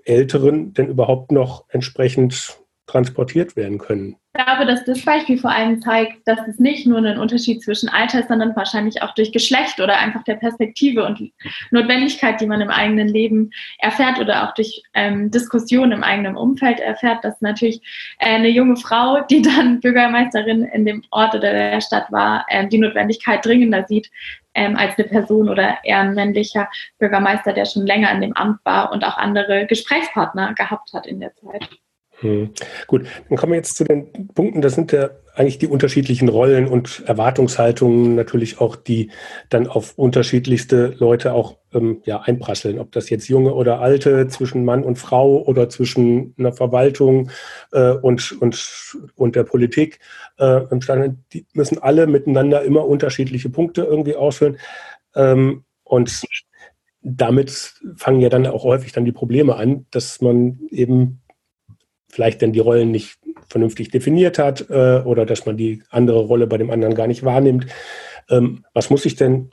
Älteren 0.04 0.72
denn 0.72 0.88
überhaupt 0.88 1.30
noch 1.30 1.64
entsprechend 1.68 2.58
transportiert 2.86 3.56
werden 3.56 3.78
können. 3.78 4.16
Ich 4.32 4.44
glaube, 4.44 4.64
dass 4.64 4.84
das 4.84 5.04
Beispiel 5.04 5.38
vor 5.38 5.50
allem 5.50 5.82
zeigt, 5.82 6.26
dass 6.28 6.46
es 6.46 6.60
nicht 6.60 6.86
nur 6.86 6.98
einen 6.98 7.18
Unterschied 7.18 7.64
zwischen 7.64 7.88
Alter 7.88 8.20
ist, 8.20 8.28
sondern 8.28 8.54
wahrscheinlich 8.54 9.02
auch 9.02 9.12
durch 9.14 9.32
Geschlecht 9.32 9.80
oder 9.80 9.98
einfach 9.98 10.22
der 10.22 10.36
Perspektive 10.36 11.04
und 11.04 11.32
Notwendigkeit, 11.72 12.40
die 12.40 12.46
man 12.46 12.60
im 12.60 12.70
eigenen 12.70 13.08
Leben 13.08 13.50
erfährt 13.80 14.20
oder 14.20 14.44
auch 14.48 14.54
durch 14.54 14.84
ähm, 14.94 15.32
Diskussionen 15.32 15.90
im 15.90 16.04
eigenen 16.04 16.36
Umfeld 16.36 16.78
erfährt, 16.78 17.24
dass 17.24 17.40
natürlich 17.40 17.80
äh, 18.20 18.36
eine 18.36 18.50
junge 18.50 18.76
Frau, 18.76 19.20
die 19.22 19.42
dann 19.42 19.80
Bürgermeisterin 19.82 20.62
in 20.62 20.84
dem 20.84 21.02
Ort 21.10 21.34
oder 21.34 21.52
der 21.52 21.80
Stadt 21.80 22.12
war, 22.12 22.46
äh, 22.50 22.68
die 22.68 22.78
Notwendigkeit 22.78 23.44
dringender 23.44 23.84
sieht, 23.88 24.12
ähm, 24.54 24.76
als 24.76 24.96
eine 24.96 25.08
Person 25.08 25.48
oder 25.48 25.78
eher 25.82 25.98
ein 25.98 26.14
männlicher 26.14 26.68
Bürgermeister, 27.00 27.52
der 27.52 27.64
schon 27.64 27.84
länger 27.84 28.12
in 28.12 28.20
dem 28.20 28.36
Amt 28.36 28.60
war 28.62 28.92
und 28.92 29.04
auch 29.04 29.16
andere 29.16 29.66
Gesprächspartner 29.66 30.54
gehabt 30.54 30.92
hat 30.92 31.08
in 31.08 31.18
der 31.18 31.34
Zeit. 31.34 31.68
Hm. 32.20 32.50
Gut, 32.86 33.06
dann 33.28 33.38
kommen 33.38 33.52
wir 33.52 33.56
jetzt 33.56 33.76
zu 33.76 33.84
den 33.84 34.28
Punkten. 34.34 34.60
Das 34.60 34.74
sind 34.74 34.92
ja 34.92 35.10
eigentlich 35.34 35.58
die 35.58 35.68
unterschiedlichen 35.68 36.28
Rollen 36.28 36.66
und 36.66 37.02
Erwartungshaltungen 37.06 38.14
natürlich 38.14 38.60
auch, 38.60 38.76
die 38.76 39.10
dann 39.48 39.66
auf 39.66 39.94
unterschiedlichste 39.96 40.94
Leute 40.98 41.32
auch 41.32 41.56
ähm, 41.72 42.02
ja, 42.04 42.20
einprasseln. 42.20 42.78
Ob 42.78 42.92
das 42.92 43.08
jetzt 43.08 43.28
junge 43.28 43.54
oder 43.54 43.80
alte, 43.80 44.28
zwischen 44.28 44.64
Mann 44.66 44.84
und 44.84 44.96
Frau 44.96 45.42
oder 45.42 45.70
zwischen 45.70 46.34
einer 46.38 46.52
Verwaltung 46.52 47.30
äh, 47.72 47.92
und, 47.92 48.32
und, 48.40 48.98
und 49.14 49.36
der 49.36 49.44
Politik. 49.44 50.00
Äh, 50.36 50.60
die 51.32 51.46
müssen 51.54 51.78
alle 51.78 52.06
miteinander 52.06 52.62
immer 52.62 52.86
unterschiedliche 52.86 53.48
Punkte 53.48 53.82
irgendwie 53.82 54.16
ausfüllen. 54.16 54.58
Ähm, 55.14 55.64
und 55.84 56.22
damit 57.02 57.74
fangen 57.96 58.20
ja 58.20 58.28
dann 58.28 58.46
auch 58.46 58.64
häufig 58.64 58.92
dann 58.92 59.06
die 59.06 59.12
Probleme 59.12 59.56
an, 59.56 59.86
dass 59.90 60.20
man 60.20 60.60
eben 60.70 61.19
vielleicht 62.10 62.42
dann 62.42 62.52
die 62.52 62.60
Rollen 62.60 62.90
nicht 62.90 63.18
vernünftig 63.48 63.90
definiert 63.90 64.38
hat 64.38 64.68
äh, 64.70 65.00
oder 65.04 65.26
dass 65.26 65.46
man 65.46 65.56
die 65.56 65.82
andere 65.90 66.20
Rolle 66.20 66.46
bei 66.46 66.58
dem 66.58 66.70
anderen 66.70 66.94
gar 66.94 67.06
nicht 67.06 67.24
wahrnimmt. 67.24 67.66
Ähm, 68.28 68.64
was 68.74 68.90
muss 68.90 69.06
ich 69.06 69.16
denn, 69.16 69.50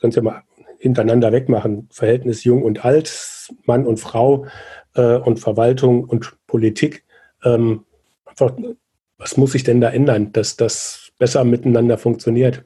ganz 0.00 0.16
ja 0.16 0.22
mal 0.22 0.42
hintereinander 0.78 1.32
wegmachen, 1.32 1.88
Verhältnis 1.92 2.44
jung 2.44 2.62
und 2.62 2.84
alt, 2.84 3.48
Mann 3.64 3.86
und 3.86 3.98
Frau 3.98 4.46
äh, 4.94 5.16
und 5.16 5.38
Verwaltung 5.38 6.04
und 6.04 6.36
Politik. 6.46 7.04
Ähm, 7.44 7.84
einfach, 8.24 8.56
was 9.16 9.36
muss 9.36 9.52
sich 9.52 9.62
denn 9.62 9.80
da 9.80 9.90
ändern, 9.90 10.32
dass 10.32 10.56
das 10.56 11.12
besser 11.18 11.44
miteinander 11.44 11.98
funktioniert? 11.98 12.64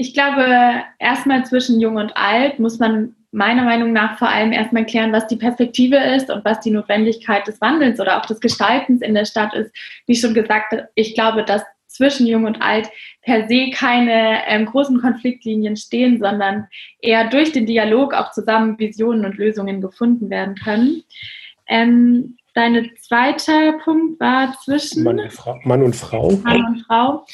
Ich 0.00 0.14
glaube, 0.14 0.82
erstmal 0.98 1.44
zwischen 1.44 1.78
Jung 1.78 1.96
und 1.96 2.16
Alt 2.16 2.58
muss 2.58 2.78
man 2.78 3.16
meiner 3.32 3.64
Meinung 3.64 3.92
nach 3.92 4.18
vor 4.18 4.30
allem 4.30 4.50
erstmal 4.50 4.86
klären, 4.86 5.12
was 5.12 5.26
die 5.26 5.36
Perspektive 5.36 5.96
ist 5.98 6.30
und 6.30 6.42
was 6.42 6.60
die 6.60 6.70
Notwendigkeit 6.70 7.46
des 7.46 7.60
Wandels 7.60 8.00
oder 8.00 8.16
auch 8.16 8.24
des 8.24 8.40
Gestaltens 8.40 9.02
in 9.02 9.12
der 9.12 9.26
Stadt 9.26 9.52
ist. 9.52 9.70
Wie 10.06 10.16
schon 10.16 10.32
gesagt, 10.32 10.74
ich 10.94 11.12
glaube, 11.12 11.44
dass 11.44 11.62
zwischen 11.86 12.26
Jung 12.26 12.44
und 12.46 12.62
Alt 12.62 12.88
per 13.20 13.46
se 13.46 13.68
keine 13.74 14.38
ähm, 14.46 14.64
großen 14.64 15.02
Konfliktlinien 15.02 15.76
stehen, 15.76 16.18
sondern 16.18 16.66
eher 17.02 17.28
durch 17.28 17.52
den 17.52 17.66
Dialog 17.66 18.14
auch 18.14 18.30
zusammen 18.30 18.78
Visionen 18.78 19.26
und 19.26 19.36
Lösungen 19.36 19.82
gefunden 19.82 20.30
werden 20.30 20.54
können. 20.54 21.02
Ähm, 21.68 22.38
Deine 22.54 22.92
zweite 22.94 23.78
Punkt 23.84 24.20
war 24.20 24.56
zwischen 24.62 25.04
Mann 25.04 25.20
und, 25.20 25.32
Frau, 25.32 25.58
Mann 25.64 25.82
und 25.82 25.94
Frau. 25.94 26.32
Mann 26.42 26.64
und 26.66 26.84
Frau. 26.86 27.24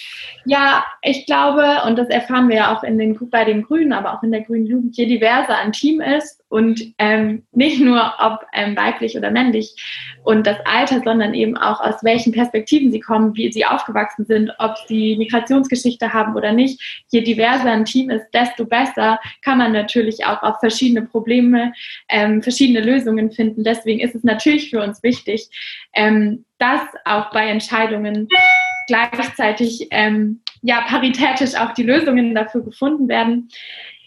Ja, 0.44 0.85
ich 1.02 1.26
glaube, 1.26 1.82
und 1.87 1.96
das 1.96 2.08
erfahren 2.08 2.49
wir 2.49 2.56
ja 2.56 2.76
auch 2.76 2.82
in 2.82 2.99
den, 2.99 3.18
bei 3.30 3.44
den 3.44 3.62
Grünen, 3.62 3.92
aber 3.92 4.14
auch 4.14 4.23
in 4.23 4.30
der 4.30 4.42
Grünen 4.42 4.66
Jugend, 4.66 4.96
je 4.96 5.06
diverser 5.06 5.56
ein 5.56 5.73
Team 5.73 6.00
ist, 6.00 6.42
und 6.49 6.95
ähm, 6.99 7.45
nicht 7.53 7.81
nur 7.81 8.15
ob 8.19 8.47
ähm, 8.53 8.76
weiblich 8.76 9.17
oder 9.17 9.31
männlich 9.31 9.75
und 10.23 10.47
das 10.47 10.59
Alter, 10.65 11.00
sondern 11.05 11.35
eben 11.35 11.57
auch 11.57 11.81
aus 11.81 12.03
welchen 12.03 12.33
Perspektiven 12.33 12.93
sie 12.93 13.00
kommen, 13.00 13.37
wie 13.37 13.53
sie 13.53 13.65
aufgewachsen 13.65 14.25
sind, 14.26 14.53
ob 14.59 14.76
sie 14.87 15.17
Migrationsgeschichte 15.17 16.12
haben 16.12 16.37
oder 16.37 16.53
nicht. 16.53 17.05
Je 17.11 17.21
diverser 17.21 17.71
ein 17.71 17.85
Team 17.85 18.11
ist, 18.11 18.26
desto 18.33 18.65
besser 18.65 19.19
kann 19.43 19.59
man 19.59 19.73
natürlich 19.73 20.25
auch 20.25 20.43
auf 20.43 20.61
verschiedene 20.61 21.03
Probleme 21.03 21.73
ähm, 22.09 22.43
verschiedene 22.43 22.81
Lösungen 22.81 23.33
finden. 23.33 23.65
Deswegen 23.65 24.00
ist 24.00 24.15
es 24.15 24.23
natürlich 24.23 24.71
für 24.71 24.83
uns 24.83 25.03
wichtig, 25.03 25.49
ähm, 25.95 26.45
dass 26.59 26.83
auch 27.05 27.31
bei 27.31 27.49
Entscheidungen 27.49 28.29
gleichzeitig 28.87 29.88
ähm, 29.91 30.43
ja 30.62 30.83
paritätisch 30.83 31.55
auch 31.57 31.73
die 31.73 31.83
Lösungen 31.83 32.35
dafür 32.35 32.62
gefunden 32.62 33.09
werden. 33.09 33.49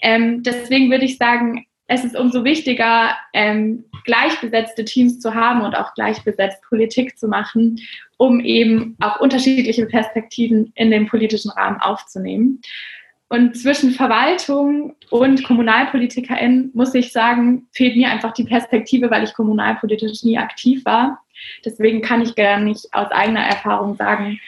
Ähm, 0.01 0.43
deswegen 0.43 0.89
würde 0.89 1.05
ich 1.05 1.17
sagen, 1.17 1.65
es 1.89 2.03
ist 2.03 2.15
umso 2.15 2.43
wichtiger, 2.43 3.17
ähm, 3.34 3.84
gleichbesetzte 4.05 4.86
Teams 4.86 5.19
zu 5.19 5.34
haben 5.34 5.62
und 5.62 5.75
auch 5.75 5.96
gleichbesetzt 5.96 6.62
Politik 6.69 7.17
zu 7.17 7.27
machen, 7.27 7.79
um 8.17 8.39
eben 8.41 8.96
auch 9.01 9.19
unterschiedliche 9.19 9.88
Perspektiven 9.88 10.72
in 10.75 10.91
den 10.91 11.08
politischen 11.08 11.50
Rahmen 11.50 11.81
aufzunehmen. 11.81 12.62
Und 13.27 13.58
zwischen 13.58 13.91
Verwaltung 13.91 14.96
und 15.10 15.43
KommunalpolitikerInnen 15.43 16.69
muss 16.75 16.93
ich 16.93 17.12
sagen, 17.12 17.67
fehlt 17.72 17.96
mir 17.96 18.12
einfach 18.12 18.34
die 18.34 18.43
Perspektive, 18.43 19.10
weil 19.10 19.24
ich 19.24 19.34
kommunalpolitisch 19.34 20.24
nie 20.24 20.38
aktiv 20.38 20.86
war. 20.86 21.24
Deswegen 21.65 22.01
kann 22.01 22.22
ich 22.22 22.36
gar 22.36 22.60
nicht 22.60 22.88
aus 22.91 23.10
eigener 23.12 23.46
Erfahrung 23.46 23.96
sagen, 23.96 24.39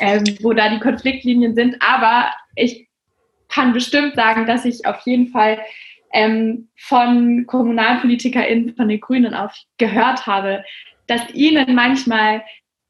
ähm, 0.00 0.24
wo 0.40 0.54
da 0.54 0.70
die 0.70 0.80
Konfliktlinien 0.80 1.54
sind. 1.54 1.76
Aber 1.80 2.30
ich 2.54 2.88
kann 3.48 3.74
bestimmt 3.74 4.14
sagen, 4.14 4.46
dass 4.46 4.64
ich 4.64 4.86
auf 4.86 5.00
jeden 5.04 5.28
Fall 5.28 5.58
ähm, 6.16 6.68
von 6.78 7.44
KommunalpolitikerInnen 7.46 8.74
von 8.74 8.88
den 8.88 9.00
Grünen 9.00 9.34
auch 9.34 9.52
gehört 9.76 10.26
habe, 10.26 10.64
dass 11.06 11.20
ihnen 11.34 11.74
manchmal 11.74 12.42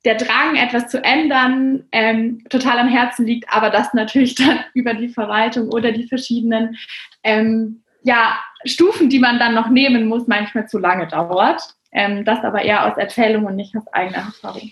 der 0.04 0.14
Drang, 0.14 0.54
etwas 0.54 0.87
zu 0.87 1.02
ändern, 1.02 1.83
ähm, 1.90 2.45
total 2.49 2.78
am 2.78 2.88
Herzen 2.88 3.26
liegt, 3.26 3.52
aber 3.52 3.71
das 3.71 3.92
natürlich 3.95 4.35
dann 4.37 4.61
über 4.75 4.95
die 4.95 5.09
Verwaltung 5.09 5.68
oder 5.71 5.90
die 5.90 6.06
verschiedenen 6.06 6.76
ähm, 7.25 7.83
ja, 8.04 8.38
Stufen, 8.64 9.11
die 9.11 9.18
man 9.18 9.40
dann 9.40 9.54
noch 9.54 9.68
nehmen 9.71 10.06
muss, 10.06 10.28
manchmal 10.28 10.68
zu 10.68 10.78
lange 10.78 11.09
dauert. 11.09 11.62
Ähm, 11.90 12.25
das 12.25 12.45
aber 12.45 12.62
eher 12.62 12.87
aus 12.87 12.97
Erzählung 12.97 13.47
und 13.47 13.56
nicht 13.56 13.75
aus 13.76 13.88
eigener 13.92 14.18
Erfahrung. 14.18 14.71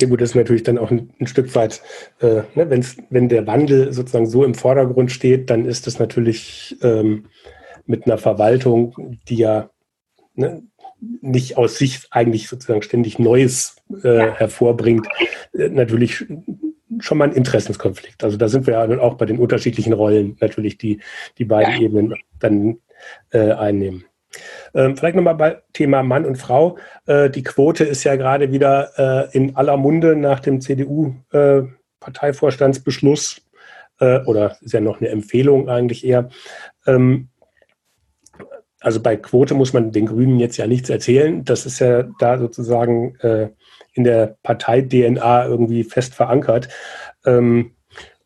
Ja 0.00 0.08
gut, 0.08 0.22
das 0.22 0.30
ist 0.30 0.36
natürlich 0.36 0.62
dann 0.62 0.78
auch 0.78 0.90
ein, 0.90 1.12
ein 1.20 1.26
Stück 1.26 1.54
weit, 1.54 1.82
äh, 2.20 2.42
ne, 2.54 2.70
wenn's, 2.70 2.96
wenn 3.10 3.28
der 3.28 3.46
Wandel 3.46 3.92
sozusagen 3.92 4.26
so 4.26 4.44
im 4.44 4.54
Vordergrund 4.54 5.12
steht, 5.12 5.50
dann 5.50 5.66
ist 5.66 5.86
das 5.86 5.98
natürlich 5.98 6.78
ähm, 6.82 7.26
mit 7.86 8.06
einer 8.06 8.18
Verwaltung, 8.18 9.18
die 9.28 9.36
ja 9.36 9.70
ne, 10.34 10.62
nicht 11.00 11.56
aus 11.56 11.76
sich 11.76 12.06
eigentlich 12.10 12.48
sozusagen 12.48 12.82
ständig 12.82 13.18
Neues 13.18 13.76
äh, 14.02 14.16
ja. 14.16 14.34
hervorbringt, 14.34 15.06
äh, 15.52 15.68
natürlich 15.68 16.24
schon 17.00 17.18
mal 17.18 17.28
ein 17.28 17.34
Interessenskonflikt. 17.34 18.22
Also 18.22 18.36
da 18.36 18.48
sind 18.48 18.66
wir 18.66 18.74
ja 18.74 19.00
auch 19.00 19.14
bei 19.14 19.26
den 19.26 19.38
unterschiedlichen 19.38 19.92
Rollen 19.92 20.36
natürlich, 20.40 20.78
die 20.78 21.00
die 21.38 21.44
beiden 21.44 21.74
ja. 21.74 21.80
Ebenen 21.80 22.14
dann 22.38 22.78
äh, 23.30 23.52
einnehmen. 23.52 24.04
Ähm, 24.74 24.96
vielleicht 24.96 25.16
nochmal 25.16 25.34
bei 25.34 25.60
Thema 25.72 26.02
Mann 26.02 26.24
und 26.24 26.36
Frau. 26.36 26.78
Äh, 27.06 27.30
die 27.30 27.42
Quote 27.42 27.84
ist 27.84 28.04
ja 28.04 28.16
gerade 28.16 28.52
wieder 28.52 29.28
äh, 29.32 29.36
in 29.36 29.56
aller 29.56 29.76
Munde 29.76 30.16
nach 30.16 30.40
dem 30.40 30.60
CDU-Parteivorstandsbeschluss 30.60 33.42
äh, 34.00 34.20
oder 34.20 34.56
ist 34.62 34.72
ja 34.72 34.80
noch 34.80 35.00
eine 35.00 35.10
Empfehlung 35.10 35.68
eigentlich 35.68 36.06
eher. 36.06 36.30
Ähm, 36.86 37.28
also 38.82 39.00
bei 39.00 39.16
Quote 39.16 39.54
muss 39.54 39.72
man 39.72 39.92
den 39.92 40.06
Grünen 40.06 40.38
jetzt 40.38 40.56
ja 40.56 40.66
nichts 40.66 40.90
erzählen. 40.90 41.44
Das 41.44 41.66
ist 41.66 41.78
ja 41.78 42.02
da 42.18 42.38
sozusagen 42.38 43.16
äh, 43.20 43.48
in 43.94 44.04
der 44.04 44.36
Partei-DNA 44.42 45.46
irgendwie 45.46 45.84
fest 45.84 46.14
verankert. 46.14 46.68
Ähm, 47.24 47.72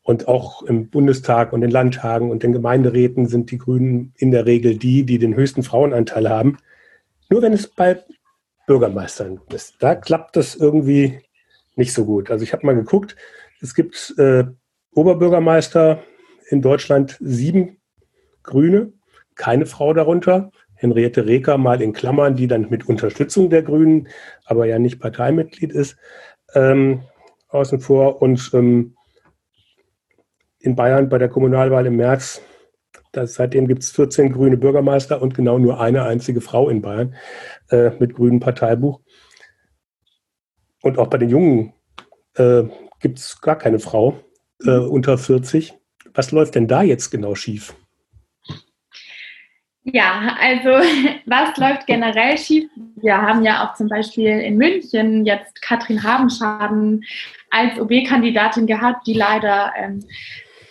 und 0.02 0.28
auch 0.28 0.62
im 0.62 0.88
Bundestag 0.88 1.52
und 1.52 1.62
den 1.62 1.70
Landtagen 1.70 2.30
und 2.30 2.44
den 2.44 2.52
Gemeinderäten 2.52 3.26
sind 3.26 3.50
die 3.50 3.58
Grünen 3.58 4.12
in 4.16 4.30
der 4.30 4.46
Regel 4.46 4.76
die, 4.76 5.04
die 5.04 5.18
den 5.18 5.34
höchsten 5.34 5.64
Frauenanteil 5.64 6.30
haben. 6.30 6.58
Nur 7.28 7.42
wenn 7.42 7.52
es 7.52 7.66
bei 7.66 7.98
Bürgermeistern 8.68 9.40
ist, 9.52 9.74
da 9.80 9.96
klappt 9.96 10.36
das 10.36 10.54
irgendwie 10.54 11.20
nicht 11.74 11.92
so 11.92 12.04
gut. 12.04 12.30
Also 12.30 12.44
ich 12.44 12.52
habe 12.52 12.64
mal 12.64 12.76
geguckt, 12.76 13.16
es 13.60 13.74
gibt 13.74 14.14
äh, 14.16 14.44
Oberbürgermeister 14.94 16.02
in 16.50 16.62
Deutschland 16.62 17.16
sieben 17.20 17.78
Grüne, 18.44 18.92
keine 19.36 19.66
Frau 19.66 19.92
darunter. 19.92 20.50
Henriette 20.74 21.26
Reker 21.26 21.56
mal 21.56 21.80
in 21.80 21.92
Klammern, 21.92 22.34
die 22.34 22.48
dann 22.48 22.68
mit 22.68 22.88
Unterstützung 22.88 23.48
der 23.48 23.62
Grünen, 23.62 24.08
aber 24.44 24.66
ja 24.66 24.78
nicht 24.78 25.00
Parteimitglied 25.00 25.72
ist, 25.72 25.96
ähm, 26.54 27.02
außen 27.48 27.80
vor. 27.80 28.20
Und 28.20 28.50
ähm, 28.52 28.96
in 30.66 30.74
Bayern 30.74 31.08
bei 31.08 31.18
der 31.18 31.28
Kommunalwahl 31.28 31.86
im 31.86 31.96
März. 31.96 32.42
Das, 33.12 33.34
seitdem 33.34 33.68
gibt 33.68 33.82
es 33.82 33.92
14 33.92 34.32
grüne 34.32 34.58
Bürgermeister 34.58 35.22
und 35.22 35.34
genau 35.34 35.58
nur 35.58 35.80
eine 35.80 36.02
einzige 36.02 36.40
Frau 36.40 36.68
in 36.68 36.82
Bayern 36.82 37.14
äh, 37.70 37.90
mit 37.98 38.14
grünem 38.14 38.40
Parteibuch. 38.40 39.00
Und 40.82 40.98
auch 40.98 41.06
bei 41.06 41.18
den 41.18 41.30
Jungen 41.30 41.72
äh, 42.34 42.64
gibt 43.00 43.18
es 43.18 43.40
gar 43.40 43.56
keine 43.56 43.78
Frau 43.78 44.18
äh, 44.64 44.76
unter 44.76 45.16
40. 45.16 45.74
Was 46.12 46.32
läuft 46.32 46.54
denn 46.56 46.68
da 46.68 46.82
jetzt 46.82 47.10
genau 47.10 47.34
schief? 47.34 47.74
Ja, 49.92 50.36
also 50.40 50.70
was 51.26 51.56
läuft 51.56 51.86
generell 51.86 52.36
schief? 52.36 52.68
Wir 52.96 53.20
haben 53.20 53.44
ja 53.44 53.64
auch 53.64 53.74
zum 53.74 53.88
Beispiel 53.88 54.40
in 54.40 54.56
München 54.56 55.24
jetzt 55.24 55.62
Katrin 55.62 56.02
Habenschaden 56.02 57.04
als 57.50 57.78
OB-Kandidatin 57.78 58.66
gehabt, 58.66 59.06
die 59.06 59.14
leider 59.14 59.72
ähm, 59.76 60.04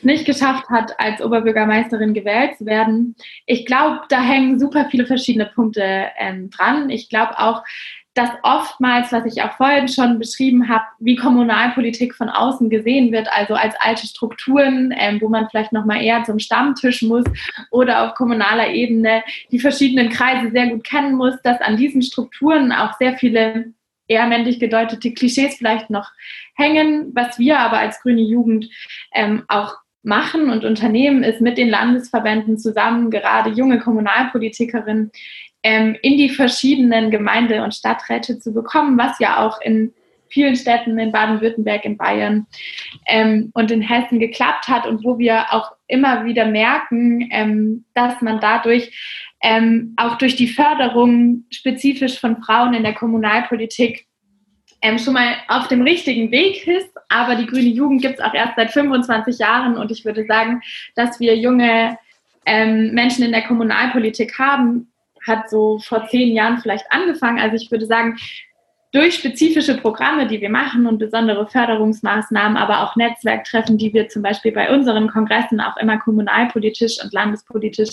nicht 0.02 0.26
geschafft 0.26 0.68
hat, 0.70 1.00
als 1.00 1.22
Oberbürgermeisterin 1.22 2.14
gewählt 2.14 2.58
zu 2.58 2.66
werden. 2.66 3.16
Ich 3.46 3.66
glaube, 3.66 4.02
da 4.10 4.22
hängen 4.22 4.60
super 4.60 4.88
viele 4.92 5.06
verschiedene 5.06 5.46
Punkte 5.46 6.08
ähm, 6.18 6.50
dran. 6.50 6.90
Ich 6.90 7.10
glaube 7.10 7.40
auch, 7.40 7.64
dass 8.16 8.30
oftmals, 8.44 9.12
was 9.12 9.26
ich 9.26 9.44
auch 9.44 9.52
vorhin 9.58 9.90
schon 9.90 10.18
beschrieben 10.18 10.70
habe, 10.70 10.86
wie 11.00 11.18
Kommunalpolitik 11.18 12.16
von 12.16 12.30
außen 12.30 12.70
gesehen 12.70 13.12
wird, 13.12 13.28
also 13.32 13.56
als 13.56 13.76
alte 13.78 14.08
Strukturen, 14.08 14.94
ähm, 14.98 15.20
wo 15.22 15.28
man 15.28 15.50
vielleicht 15.50 15.74
nochmal 15.74 16.02
eher 16.02 16.24
zum 16.24 16.40
Stammtisch 16.40 17.02
muss 17.02 17.26
oder 17.72 18.04
auf 18.04 18.16
kommunaler 18.16 18.70
Ebene 18.70 19.22
die 19.52 19.60
verschiedenen 19.60 20.10
Kreise 20.10 20.50
sehr 20.52 20.68
gut 20.68 20.86
kennen 20.86 21.16
muss, 21.16 21.36
dass 21.44 21.60
an 21.60 21.76
diesen 21.76 22.02
Strukturen 22.02 22.72
auch 22.72 22.94
sehr 22.98 23.18
viele 23.18 23.74
eher 24.08 24.28
männlich 24.28 24.60
gedeutete 24.60 25.14
Klischees 25.14 25.56
vielleicht 25.56 25.90
noch 25.90 26.10
hängen, 26.56 27.12
was 27.14 27.38
wir 27.38 27.60
aber 27.60 27.80
als 27.80 28.02
grüne 28.02 28.22
Jugend 28.22 28.70
ähm, 29.14 29.44
auch 29.50 29.76
machen 30.06 30.52
und 30.52 30.64
unternehmen, 30.64 31.24
ist 31.24 31.42
mit 31.42 31.58
den 31.58 31.68
Landesverbänden 31.68 32.60
zusammen, 32.60 33.10
gerade 33.10 33.50
junge 33.50 33.80
Kommunalpolitikerinnen, 33.80 35.12
ähm, 35.66 35.98
in 36.04 36.16
die 36.16 36.30
verschiedenen 36.30 37.10
Gemeinde- 37.10 37.64
und 37.64 37.74
Stadträte 37.74 38.38
zu 38.38 38.54
bekommen, 38.54 39.00
was 39.00 39.18
ja 39.18 39.44
auch 39.44 39.60
in 39.62 39.92
vielen 40.30 40.56
Städten 40.56 41.00
in 41.00 41.12
Baden-Württemberg, 41.12 41.86
in 41.86 41.98
Bayern 41.98 42.46
ähm, 43.08 43.50
und 43.56 43.72
in 43.72 43.82
Hessen 43.82 44.20
geklappt 44.20 44.68
hat 44.68 44.86
und 44.86 45.04
wo 45.04 45.18
wir 45.18 45.52
auch 45.52 45.72
immer 45.88 46.24
wieder 46.24 46.46
merken, 46.46 47.28
ähm, 47.32 47.86
dass 47.96 48.22
man 48.22 48.40
dadurch 48.40 48.92
ähm, 49.42 49.96
auch 49.98 50.20
durch 50.20 50.36
die 50.36 50.50
Förderung 50.50 51.46
spezifisch 51.50 52.20
von 52.20 52.44
Frauen 52.44 52.76
in 52.76 52.84
der 52.84 52.94
Kommunalpolitik 52.94 54.06
ähm, 54.84 55.00
schon 55.00 55.16
mal 55.16 55.36
auf 55.48 55.68
dem 55.68 55.82
richtigen 55.82 56.30
Weg 56.30 56.68
ist. 56.68 56.92
Aber 57.10 57.36
die 57.36 57.48
grüne 57.48 57.70
Jugend 57.70 58.04
gibt 58.04 58.20
es 58.20 58.24
auch 58.24 58.36
erst 58.36 58.54
seit 58.56 58.72
25 58.72 59.40
Jahren 59.40 59.78
und 59.78 59.90
ich 59.90 60.06
würde 60.06 60.26
sagen, 60.28 60.62
dass 60.96 61.20
wir 61.20 61.36
junge 61.36 61.98
ähm, 62.46 62.92
Menschen 62.94 63.24
in 63.24 63.32
der 63.32 63.42
Kommunalpolitik 63.42 64.38
haben, 64.38 64.92
hat 65.26 65.50
so 65.50 65.80
vor 65.80 66.08
zehn 66.08 66.34
Jahren 66.34 66.60
vielleicht 66.60 66.92
angefangen. 66.92 67.40
Also 67.40 67.56
ich 67.56 67.72
würde 67.72 67.86
sagen, 67.86 68.18
durch 68.96 69.16
spezifische 69.16 69.76
Programme, 69.76 70.26
die 70.26 70.40
wir 70.40 70.50
machen 70.50 70.88
und 70.88 71.00
besondere 71.00 71.48
Förderungsmaßnahmen, 71.48 72.56
aber 72.56 72.82
auch 72.82 72.96
Netzwerktreffen, 72.96 73.78
die 73.78 73.94
wir 73.94 74.08
zum 74.08 74.22
Beispiel 74.22 74.54
bei 74.54 74.74
unseren 74.74 75.10
Kongressen 75.10 75.60
auch 75.60 75.76
immer 75.76 76.00
kommunalpolitisch 76.00 77.04
und 77.04 77.12
landespolitisch 77.12 77.90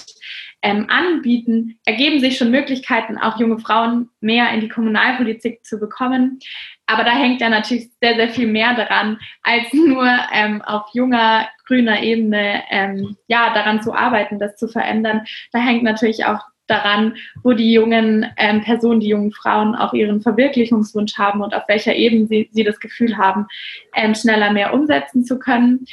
ähm, 0.62 0.86
anbieten, 0.88 1.76
ergeben 1.86 2.20
sich 2.20 2.38
schon 2.38 2.52
Möglichkeiten, 2.52 3.18
auch 3.18 3.40
junge 3.40 3.58
Frauen 3.58 4.10
mehr 4.20 4.52
in 4.52 4.60
die 4.60 4.68
Kommunalpolitik 4.68 5.64
zu 5.64 5.80
bekommen. 5.80 6.38
Aber 6.86 7.02
da 7.02 7.10
hängt 7.10 7.40
ja 7.40 7.48
natürlich 7.48 7.90
sehr, 8.00 8.14
sehr 8.14 8.28
viel 8.28 8.46
mehr 8.46 8.74
daran, 8.74 9.18
als 9.42 9.72
nur 9.72 10.08
ähm, 10.32 10.62
auf 10.62 10.84
junger, 10.94 11.48
grüner 11.66 12.00
Ebene 12.00 12.62
ähm, 12.70 13.16
ja, 13.26 13.52
daran 13.54 13.82
zu 13.82 13.92
arbeiten, 13.92 14.38
das 14.38 14.54
zu 14.54 14.68
verändern. 14.68 15.22
Da 15.50 15.58
hängt 15.58 15.82
natürlich 15.82 16.26
auch 16.26 16.51
daran, 16.72 17.14
wo 17.42 17.52
die 17.52 17.72
jungen 17.72 18.26
ähm, 18.36 18.62
Personen, 18.62 19.00
die 19.00 19.08
jungen 19.08 19.32
Frauen 19.32 19.74
auch 19.74 19.92
ihren 19.92 20.20
Verwirklichungswunsch 20.20 21.18
haben 21.18 21.42
und 21.42 21.54
auf 21.54 21.64
welcher 21.68 21.94
Ebene 21.94 22.26
sie, 22.26 22.48
sie 22.52 22.64
das 22.64 22.80
Gefühl 22.80 23.16
haben, 23.16 23.46
ähm, 23.94 24.14
schneller 24.14 24.52
mehr 24.52 24.74
umsetzen 24.74 25.24
zu 25.24 25.38
können. 25.38 25.86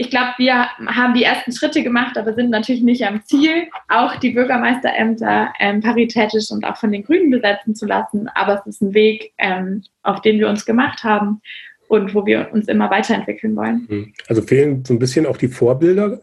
Ich 0.00 0.10
glaube, 0.10 0.34
wir 0.38 0.68
haben 0.86 1.14
die 1.14 1.24
ersten 1.24 1.52
Schritte 1.52 1.82
gemacht, 1.82 2.16
aber 2.16 2.32
sind 2.32 2.50
natürlich 2.50 2.82
nicht 2.82 3.04
am 3.04 3.24
Ziel, 3.24 3.66
auch 3.88 4.14
die 4.16 4.30
Bürgermeisterämter 4.30 5.52
ähm, 5.58 5.80
paritätisch 5.80 6.50
und 6.50 6.64
auch 6.64 6.76
von 6.76 6.92
den 6.92 7.02
Grünen 7.02 7.30
besetzen 7.30 7.74
zu 7.74 7.84
lassen. 7.84 8.28
Aber 8.34 8.60
es 8.60 8.66
ist 8.66 8.80
ein 8.80 8.94
Weg, 8.94 9.32
ähm, 9.38 9.82
auf 10.04 10.20
den 10.22 10.38
wir 10.38 10.48
uns 10.48 10.64
gemacht 10.64 11.02
haben 11.02 11.40
und 11.88 12.14
wo 12.14 12.24
wir 12.24 12.50
uns 12.52 12.68
immer 12.68 12.90
weiterentwickeln 12.90 13.56
wollen. 13.56 13.86
Hm. 13.88 14.12
Also 14.28 14.42
fehlen 14.42 14.84
so 14.84 14.94
ein 14.94 15.00
bisschen 15.00 15.26
auch 15.26 15.36
die 15.36 15.48
Vorbilder 15.48 16.20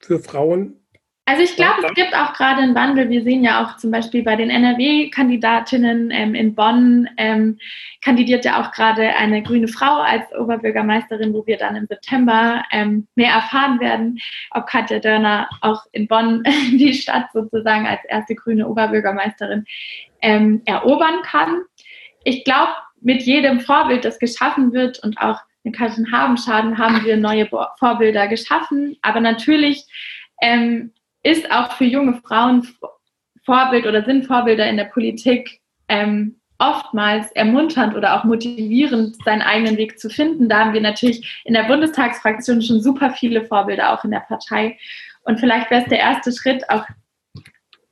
für 0.00 0.18
Frauen 0.18 0.74
also 1.28 1.42
ich 1.42 1.56
glaube, 1.56 1.86
es 1.86 1.92
gibt 1.92 2.16
auch 2.16 2.32
gerade 2.32 2.62
einen 2.62 2.74
Wandel. 2.74 3.10
Wir 3.10 3.22
sehen 3.22 3.44
ja 3.44 3.62
auch 3.62 3.76
zum 3.76 3.90
Beispiel 3.90 4.22
bei 4.22 4.34
den 4.34 4.48
NRW-Kandidatinnen 4.48 6.10
ähm, 6.10 6.34
in 6.34 6.54
Bonn 6.54 7.06
ähm, 7.18 7.58
kandidiert 8.00 8.46
ja 8.46 8.62
auch 8.62 8.72
gerade 8.72 9.14
eine 9.14 9.42
grüne 9.42 9.68
Frau 9.68 10.00
als 10.00 10.24
Oberbürgermeisterin, 10.32 11.34
wo 11.34 11.46
wir 11.46 11.58
dann 11.58 11.76
im 11.76 11.86
September 11.86 12.62
ähm, 12.72 13.08
mehr 13.14 13.34
erfahren 13.34 13.78
werden, 13.78 14.18
ob 14.52 14.68
Katja 14.68 15.00
Dörner 15.00 15.50
auch 15.60 15.84
in 15.92 16.08
Bonn 16.08 16.42
die 16.70 16.94
Stadt 16.94 17.26
sozusagen 17.34 17.86
als 17.86 18.02
erste 18.08 18.34
grüne 18.34 18.66
Oberbürgermeisterin 18.66 19.66
ähm, 20.22 20.62
erobern 20.64 21.20
kann. 21.24 21.60
Ich 22.24 22.42
glaube, 22.44 22.72
mit 23.02 23.20
jedem 23.24 23.60
Vorbild, 23.60 24.06
das 24.06 24.18
geschaffen 24.18 24.72
wird 24.72 24.98
und 25.00 25.20
auch 25.20 25.42
mit 25.62 25.76
Katrin 25.76 26.10
Habenschaden 26.10 26.78
haben 26.78 27.04
wir 27.04 27.18
neue 27.18 27.50
Vorbilder 27.78 28.28
geschaffen. 28.28 28.96
Aber 29.02 29.20
natürlich 29.20 29.84
ähm, 30.40 30.92
ist 31.22 31.50
auch 31.50 31.72
für 31.72 31.84
junge 31.84 32.20
Frauen 32.24 32.66
Vorbild 33.44 33.86
oder 33.86 34.04
sind 34.04 34.26
Vorbilder 34.26 34.68
in 34.68 34.76
der 34.76 34.84
Politik 34.84 35.60
ähm, 35.88 36.36
oftmals 36.58 37.30
ermunternd 37.32 37.96
oder 37.96 38.18
auch 38.18 38.24
motivierend, 38.24 39.16
seinen 39.24 39.42
eigenen 39.42 39.76
Weg 39.76 39.98
zu 39.98 40.10
finden. 40.10 40.48
Da 40.48 40.64
haben 40.64 40.74
wir 40.74 40.80
natürlich 40.80 41.42
in 41.44 41.54
der 41.54 41.62
Bundestagsfraktion 41.64 42.60
schon 42.62 42.80
super 42.80 43.10
viele 43.12 43.44
Vorbilder, 43.44 43.92
auch 43.92 44.04
in 44.04 44.10
der 44.10 44.20
Partei. 44.20 44.76
Und 45.22 45.40
vielleicht 45.40 45.70
wäre 45.70 45.82
es 45.82 45.88
der 45.88 46.00
erste 46.00 46.32
Schritt, 46.32 46.68
auch 46.68 46.84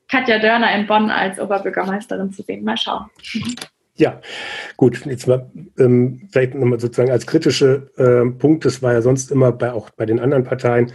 Katja 0.08 0.38
Dörner 0.38 0.74
in 0.74 0.86
Bonn 0.86 1.10
als 1.10 1.38
Oberbürgermeisterin 1.40 2.32
zu 2.32 2.42
sehen. 2.42 2.64
Mal 2.64 2.76
schauen. 2.76 3.06
Ja, 3.94 4.20
gut, 4.76 5.06
jetzt 5.06 5.26
mal 5.26 5.50
ähm, 5.78 6.28
vielleicht 6.30 6.54
nochmal 6.54 6.78
sozusagen 6.78 7.10
als 7.10 7.26
kritische 7.26 7.90
äh, 7.96 8.30
Punkt, 8.38 8.64
das 8.66 8.82
war 8.82 8.92
ja 8.92 9.00
sonst 9.00 9.30
immer 9.30 9.52
bei 9.52 9.72
auch 9.72 9.88
bei 9.90 10.04
den 10.04 10.20
anderen 10.20 10.44
Parteien, 10.44 10.92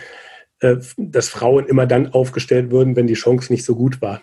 dass 0.97 1.29
Frauen 1.29 1.65
immer 1.65 1.87
dann 1.87 2.13
aufgestellt 2.13 2.69
würden, 2.71 2.95
wenn 2.95 3.07
die 3.07 3.15
Chance 3.15 3.51
nicht 3.51 3.65
so 3.65 3.75
gut 3.75 4.01
war. 4.01 4.21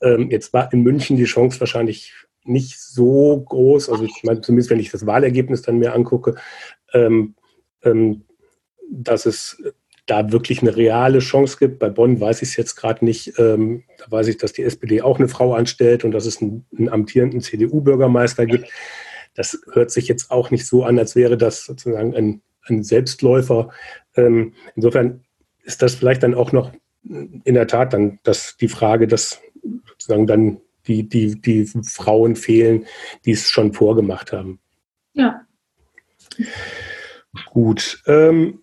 Ähm, 0.00 0.30
jetzt 0.30 0.52
war 0.52 0.72
in 0.72 0.82
München 0.82 1.16
die 1.16 1.24
Chance 1.24 1.60
wahrscheinlich 1.60 2.12
nicht 2.44 2.80
so 2.80 3.40
groß, 3.40 3.88
also 3.90 4.04
ich 4.04 4.22
meine, 4.24 4.40
zumindest 4.40 4.70
wenn 4.70 4.80
ich 4.80 4.90
das 4.90 5.06
Wahlergebnis 5.06 5.62
dann 5.62 5.78
mir 5.78 5.94
angucke, 5.94 6.34
ähm, 6.92 7.34
ähm, 7.84 8.24
dass 8.90 9.26
es 9.26 9.62
da 10.06 10.30
wirklich 10.32 10.60
eine 10.60 10.76
reale 10.76 11.18
Chance 11.18 11.56
gibt. 11.58 11.78
Bei 11.78 11.88
Bonn 11.88 12.20
weiß 12.20 12.42
ich 12.42 12.50
es 12.50 12.56
jetzt 12.56 12.76
gerade 12.76 13.04
nicht. 13.04 13.36
Da 13.36 13.56
weiß 14.08 14.28
ich, 14.28 14.36
dass 14.36 14.52
die 14.52 14.62
SPD 14.62 15.02
auch 15.02 15.18
eine 15.18 15.26
Frau 15.26 15.54
anstellt 15.54 16.04
und 16.04 16.12
dass 16.12 16.26
es 16.26 16.40
einen, 16.40 16.64
amtierenden 16.88 17.40
CDU-Bürgermeister 17.40 18.46
gibt. 18.46 18.70
Das 19.34 19.58
hört 19.72 19.90
sich 19.90 20.06
jetzt 20.06 20.30
auch 20.30 20.52
nicht 20.52 20.64
so 20.64 20.84
an, 20.84 21.00
als 21.00 21.16
wäre 21.16 21.36
das 21.36 21.64
sozusagen 21.64 22.14
ein, 22.14 22.40
ein 22.68 22.84
Selbstläufer. 22.84 23.70
Insofern 24.14 25.25
ist 25.66 25.82
das 25.82 25.96
vielleicht 25.96 26.22
dann 26.22 26.34
auch 26.34 26.52
noch 26.52 26.72
in 27.02 27.54
der 27.54 27.66
Tat 27.66 27.92
dann 27.92 28.18
das, 28.22 28.56
die 28.56 28.68
Frage, 28.68 29.06
dass 29.06 29.40
sozusagen 29.88 30.26
dann 30.26 30.60
die, 30.86 31.08
die, 31.08 31.40
die 31.40 31.66
Frauen 31.84 32.36
fehlen, 32.36 32.86
die 33.24 33.32
es 33.32 33.50
schon 33.50 33.72
vorgemacht 33.72 34.32
haben. 34.32 34.60
Ja. 35.12 35.46
Gut. 37.50 38.02
Ähm, 38.06 38.62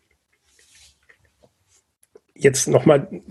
jetzt 2.36 2.68
nochmal 2.68 3.22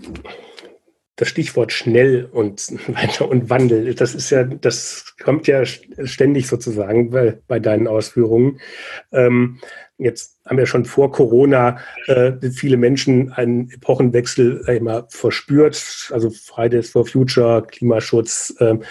das 1.23 1.29
Stichwort 1.29 1.71
schnell 1.71 2.27
und 2.31 2.67
weiter 2.87 3.29
und 3.29 3.49
Wandel. 3.49 3.95
Das 3.95 4.13
ist 4.13 4.29
ja, 4.29 4.43
das 4.43 5.15
kommt 5.23 5.47
ja 5.47 5.63
ständig 5.65 6.47
sozusagen 6.47 7.11
bei, 7.11 7.37
bei 7.47 7.59
deinen 7.59 7.87
Ausführungen. 7.87 8.59
Ähm, 9.13 9.59
jetzt 9.97 10.41
haben 10.45 10.57
wir 10.57 10.65
schon 10.65 10.83
vor 10.83 11.13
Corona 11.13 11.77
äh, 12.07 12.33
viele 12.51 12.75
Menschen 12.75 13.31
einen 13.31 13.69
Epochenwechsel 13.71 14.65
immer 14.67 15.05
verspürt. 15.09 16.09
Also 16.11 16.29
Fridays 16.29 16.89
for 16.89 17.05
Future, 17.05 17.65
Klimaschutz, 17.65 18.53
ähm, 18.59 18.83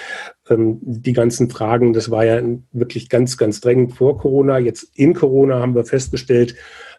ähm, 0.48 0.78
die 0.80 1.12
ganzen 1.12 1.50
Fragen. 1.50 1.92
Das 1.92 2.10
war 2.10 2.24
ja 2.24 2.40
wirklich 2.72 3.10
ganz, 3.10 3.36
ganz 3.36 3.60
drängend 3.60 3.94
vor 3.94 4.16
Corona. 4.16 4.58
Jetzt 4.58 4.84
in 4.94 5.12
Corona 5.12 5.60
haben 5.60 5.74
wir 5.74 5.84
festgestellt, 5.84 6.54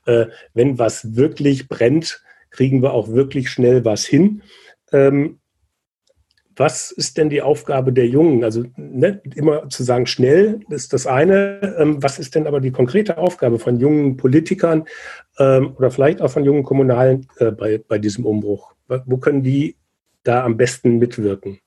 äh, 0.05 0.27
wenn 0.53 0.77
was 0.77 1.15
wirklich 1.15 1.67
brennt, 1.67 2.21
kriegen 2.51 2.83
wir 2.83 2.93
auch 2.93 3.07
wirklich 3.07 3.49
schnell 3.49 3.83
was 3.83 4.05
hin. 4.05 4.43
Ähm, 4.93 5.39
was 6.56 6.91
ist 6.91 7.17
denn 7.17 7.29
die 7.29 7.41
Aufgabe 7.41 7.93
der 7.93 8.08
Jungen? 8.08 8.43
Also 8.43 8.63
ne, 8.77 9.21
immer 9.36 9.69
zu 9.69 9.84
sagen, 9.84 10.06
schnell 10.06 10.60
ist 10.69 10.93
das 10.93 11.08
eine. 11.08 11.75
Ähm, 11.79 12.01
was 12.01 12.19
ist 12.19 12.36
denn 12.36 12.47
aber 12.47 12.60
die 12.60 12.71
konkrete 12.71 13.17
Aufgabe 13.17 13.60
von 13.60 13.79
jungen 13.79 14.17
Politikern 14.17 14.86
ähm, 15.39 15.73
oder 15.77 15.89
vielleicht 15.89 16.21
auch 16.21 16.29
von 16.29 16.45
jungen 16.45 16.63
Kommunalen 16.63 17.27
äh, 17.38 17.51
bei, 17.51 17.79
bei 17.79 17.97
diesem 17.97 18.25
Umbruch? 18.25 18.73
Wo 18.88 19.17
können 19.17 19.41
die 19.41 19.77
da 20.23 20.43
am 20.43 20.58
besten 20.58 20.99
mitwirken? 20.99 21.60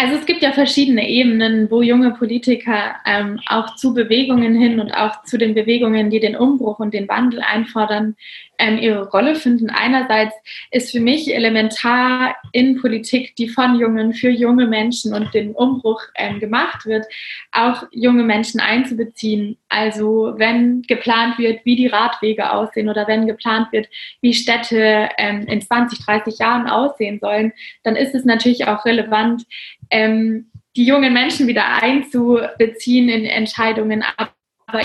Also 0.00 0.14
es 0.14 0.26
gibt 0.26 0.42
ja 0.42 0.52
verschiedene 0.52 1.08
Ebenen, 1.08 1.68
wo 1.72 1.82
junge 1.82 2.12
Politiker 2.12 2.94
ähm, 3.04 3.40
auch 3.46 3.74
zu 3.74 3.94
Bewegungen 3.94 4.54
hin 4.54 4.78
und 4.78 4.92
auch 4.92 5.24
zu 5.24 5.38
den 5.38 5.54
Bewegungen, 5.54 6.08
die 6.08 6.20
den 6.20 6.36
Umbruch 6.36 6.78
und 6.78 6.94
den 6.94 7.08
Wandel 7.08 7.40
einfordern, 7.40 8.14
ähm, 8.58 8.78
ihre 8.78 9.08
Rolle 9.08 9.34
finden. 9.36 9.70
Einerseits 9.70 10.34
ist 10.70 10.90
für 10.90 11.00
mich 11.00 11.32
elementar 11.34 12.36
in 12.52 12.80
Politik, 12.80 13.36
die 13.36 13.48
von 13.48 13.78
Jungen 13.78 14.12
für 14.12 14.30
junge 14.30 14.66
Menschen 14.66 15.14
und 15.14 15.32
den 15.32 15.52
Umbruch 15.52 16.02
ähm, 16.16 16.40
gemacht 16.40 16.84
wird, 16.84 17.06
auch 17.52 17.84
junge 17.92 18.24
Menschen 18.24 18.60
einzubeziehen. 18.60 19.56
Also 19.68 20.34
wenn 20.36 20.82
geplant 20.82 21.38
wird, 21.38 21.64
wie 21.64 21.76
die 21.76 21.86
Radwege 21.86 22.52
aussehen 22.52 22.88
oder 22.88 23.06
wenn 23.06 23.26
geplant 23.26 23.68
wird, 23.72 23.88
wie 24.20 24.34
Städte 24.34 25.08
ähm, 25.18 25.42
in 25.46 25.60
20, 25.60 26.04
30 26.04 26.38
Jahren 26.38 26.68
aussehen 26.68 27.18
sollen, 27.20 27.52
dann 27.84 27.96
ist 27.96 28.14
es 28.14 28.24
natürlich 28.24 28.66
auch 28.66 28.84
relevant, 28.84 29.44
ähm, 29.90 30.50
die 30.76 30.84
jungen 30.84 31.12
Menschen 31.12 31.46
wieder 31.46 31.82
einzubeziehen 31.82 33.08
in 33.08 33.24
Entscheidungen, 33.24 34.04
aber 34.16 34.80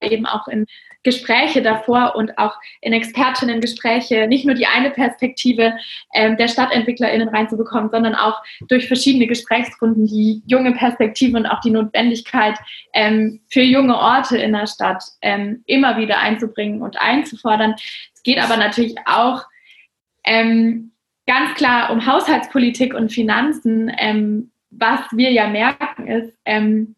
eben 0.00 0.26
auch 0.26 0.48
in 0.48 0.66
Gespräche 1.02 1.62
davor 1.62 2.14
und 2.16 2.36
auch 2.38 2.54
in 2.80 2.92
Expertinnen-Gespräche 2.92 4.26
nicht 4.26 4.44
nur 4.44 4.54
die 4.54 4.66
eine 4.66 4.90
Perspektive 4.90 5.74
ähm, 6.14 6.36
der 6.36 6.48
StadtentwicklerInnen 6.48 7.28
reinzubekommen, 7.28 7.90
sondern 7.90 8.14
auch 8.14 8.42
durch 8.68 8.88
verschiedene 8.88 9.26
Gesprächsrunden 9.26 10.06
die 10.06 10.42
junge 10.46 10.72
Perspektive 10.72 11.36
und 11.36 11.46
auch 11.46 11.60
die 11.60 11.70
Notwendigkeit 11.70 12.58
ähm, 12.92 13.40
für 13.48 13.62
junge 13.62 13.96
Orte 13.96 14.36
in 14.38 14.52
der 14.52 14.66
Stadt 14.66 15.02
ähm, 15.22 15.62
immer 15.66 15.96
wieder 15.96 16.18
einzubringen 16.18 16.82
und 16.82 17.00
einzufordern. 17.00 17.74
Es 18.14 18.22
geht 18.22 18.38
aber 18.38 18.56
natürlich 18.56 18.96
auch 19.06 19.44
ähm, 20.24 20.92
ganz 21.26 21.54
klar 21.54 21.90
um 21.90 22.06
Haushaltspolitik 22.06 22.94
und 22.94 23.12
Finanzen. 23.12 23.92
Ähm, 23.98 24.50
was 24.70 25.00
wir 25.12 25.30
ja 25.30 25.48
merken 25.48 26.06
ist, 26.06 26.36
ähm, 26.44 26.96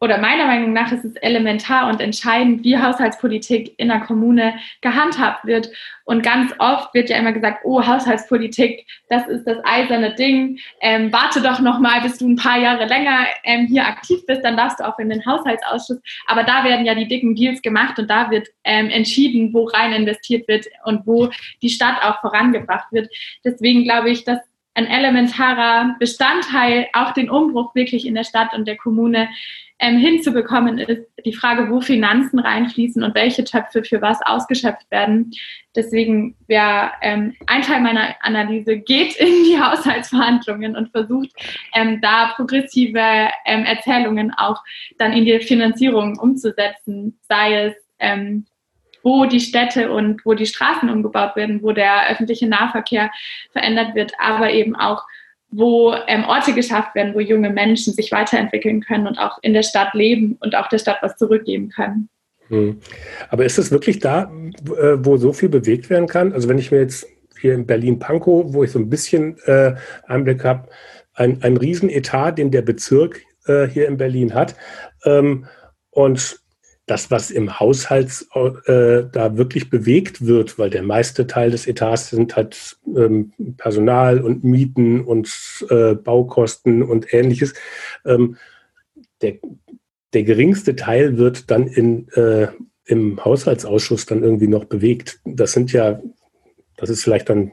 oder 0.00 0.18
meiner 0.18 0.46
Meinung 0.46 0.72
nach 0.72 0.92
ist 0.92 1.04
es 1.04 1.16
elementar 1.16 1.88
und 1.88 2.00
entscheidend, 2.00 2.62
wie 2.62 2.78
Haushaltspolitik 2.78 3.74
in 3.78 3.88
der 3.88 4.00
Kommune 4.00 4.54
gehandhabt 4.80 5.44
wird. 5.44 5.70
Und 6.04 6.22
ganz 6.22 6.54
oft 6.58 6.94
wird 6.94 7.10
ja 7.10 7.18
immer 7.18 7.32
gesagt, 7.32 7.64
oh, 7.64 7.84
Haushaltspolitik, 7.84 8.86
das 9.08 9.26
ist 9.26 9.44
das 9.44 9.58
eiserne 9.64 10.14
Ding. 10.14 10.58
Ähm, 10.80 11.12
warte 11.12 11.42
doch 11.42 11.60
noch 11.60 11.80
mal, 11.80 12.00
bis 12.00 12.18
du 12.18 12.28
ein 12.28 12.36
paar 12.36 12.58
Jahre 12.58 12.86
länger 12.86 13.26
ähm, 13.44 13.66
hier 13.66 13.86
aktiv 13.86 14.20
bist, 14.26 14.44
dann 14.44 14.56
darfst 14.56 14.80
du 14.80 14.86
auch 14.86 14.98
in 14.98 15.10
den 15.10 15.26
Haushaltsausschuss. 15.26 16.00
Aber 16.26 16.44
da 16.44 16.64
werden 16.64 16.86
ja 16.86 16.94
die 16.94 17.08
dicken 17.08 17.34
Deals 17.34 17.60
gemacht 17.60 17.98
und 17.98 18.08
da 18.08 18.30
wird 18.30 18.48
ähm, 18.64 18.88
entschieden, 18.90 19.52
wo 19.52 19.64
rein 19.64 19.92
investiert 19.92 20.46
wird 20.48 20.66
und 20.84 21.06
wo 21.06 21.28
die 21.60 21.70
Stadt 21.70 22.00
auch 22.02 22.20
vorangebracht 22.20 22.90
wird. 22.92 23.10
Deswegen 23.44 23.82
glaube 23.84 24.10
ich, 24.10 24.24
dass 24.24 24.38
ein 24.78 24.86
elementarer 24.86 25.96
Bestandteil, 25.98 26.86
auch 26.92 27.12
den 27.12 27.28
Umbruch 27.28 27.74
wirklich 27.74 28.06
in 28.06 28.14
der 28.14 28.22
Stadt 28.22 28.54
und 28.54 28.66
der 28.68 28.76
Kommune 28.76 29.28
ähm, 29.80 29.98
hinzubekommen, 29.98 30.78
ist 30.78 31.04
die 31.24 31.32
Frage, 31.32 31.70
wo 31.70 31.80
Finanzen 31.80 32.38
reinfließen 32.38 33.02
und 33.02 33.14
welche 33.14 33.44
Töpfe 33.44 33.82
für 33.82 34.00
was 34.00 34.20
ausgeschöpft 34.22 34.88
werden. 34.90 35.32
Deswegen 35.74 36.36
ja, 36.46 36.92
ähm, 37.02 37.34
ein 37.46 37.62
Teil 37.62 37.80
meiner 37.80 38.14
Analyse 38.22 38.78
geht 38.78 39.16
in 39.16 39.44
die 39.44 39.60
Haushaltsverhandlungen 39.60 40.76
und 40.76 40.90
versucht, 40.90 41.30
ähm, 41.74 42.00
da 42.00 42.32
progressive 42.36 43.30
ähm, 43.46 43.64
Erzählungen 43.64 44.32
auch 44.36 44.62
dann 44.98 45.12
in 45.12 45.24
die 45.24 45.40
Finanzierung 45.40 46.18
umzusetzen, 46.18 47.18
sei 47.28 47.66
es 47.66 47.74
ähm, 47.98 48.46
wo 49.02 49.26
die 49.26 49.40
Städte 49.40 49.90
und 49.92 50.24
wo 50.24 50.34
die 50.34 50.46
Straßen 50.46 50.90
umgebaut 50.90 51.36
werden, 51.36 51.62
wo 51.62 51.72
der 51.72 52.10
öffentliche 52.10 52.48
Nahverkehr 52.48 53.10
verändert 53.52 53.94
wird, 53.94 54.12
aber 54.18 54.50
eben 54.50 54.76
auch, 54.76 55.04
wo 55.50 55.94
ähm, 56.06 56.24
Orte 56.24 56.52
geschafft 56.52 56.94
werden, 56.94 57.14
wo 57.14 57.20
junge 57.20 57.50
Menschen 57.50 57.94
sich 57.94 58.12
weiterentwickeln 58.12 58.82
können 58.82 59.06
und 59.06 59.18
auch 59.18 59.38
in 59.42 59.54
der 59.54 59.62
Stadt 59.62 59.94
leben 59.94 60.36
und 60.40 60.54
auch 60.54 60.68
der 60.68 60.78
Stadt 60.78 60.98
was 61.00 61.16
zurückgeben 61.16 61.70
können. 61.70 62.08
Hm. 62.48 62.80
Aber 63.30 63.44
ist 63.44 63.58
es 63.58 63.70
wirklich 63.70 63.98
da, 63.98 64.24
äh, 64.24 64.96
wo 64.98 65.16
so 65.16 65.32
viel 65.32 65.48
bewegt 65.48 65.90
werden 65.90 66.06
kann? 66.06 66.32
Also 66.32 66.48
wenn 66.48 66.58
ich 66.58 66.70
mir 66.70 66.80
jetzt 66.80 67.06
hier 67.40 67.54
in 67.54 67.66
Berlin-Pankow, 67.66 68.52
wo 68.52 68.64
ich 68.64 68.72
so 68.72 68.78
ein 68.78 68.90
bisschen 68.90 69.38
äh, 69.46 69.74
Einblick 70.06 70.44
habe, 70.44 70.68
ein, 71.14 71.42
ein 71.42 71.56
Riesenetat, 71.56 72.38
den 72.38 72.50
der 72.50 72.62
Bezirk 72.62 73.22
äh, 73.46 73.66
hier 73.66 73.88
in 73.88 73.96
Berlin 73.96 74.34
hat. 74.34 74.54
Ähm, 75.04 75.46
und 75.90 76.40
das, 76.88 77.10
was 77.10 77.30
im 77.30 77.60
Haushalt 77.60 78.26
äh, 78.34 79.04
da 79.12 79.36
wirklich 79.36 79.70
bewegt 79.70 80.26
wird, 80.26 80.58
weil 80.58 80.70
der 80.70 80.82
meiste 80.82 81.26
Teil 81.26 81.50
des 81.50 81.66
Etats 81.66 82.10
sind 82.10 82.34
halt 82.34 82.78
ähm, 82.86 83.32
Personal 83.58 84.20
und 84.20 84.42
Mieten 84.42 85.02
und 85.02 85.30
äh, 85.70 85.94
Baukosten 85.94 86.82
und 86.82 87.12
ähnliches. 87.12 87.54
Ähm, 88.04 88.36
der, 89.20 89.34
der 90.14 90.22
geringste 90.22 90.76
Teil 90.76 91.18
wird 91.18 91.50
dann 91.50 91.66
in, 91.66 92.08
äh, 92.14 92.48
im 92.86 93.22
Haushaltsausschuss 93.22 94.06
dann 94.06 94.22
irgendwie 94.22 94.48
noch 94.48 94.64
bewegt. 94.64 95.20
Das 95.24 95.52
sind 95.52 95.72
ja, 95.72 96.00
das 96.76 96.88
ist 96.88 97.04
vielleicht 97.04 97.28
dann 97.28 97.52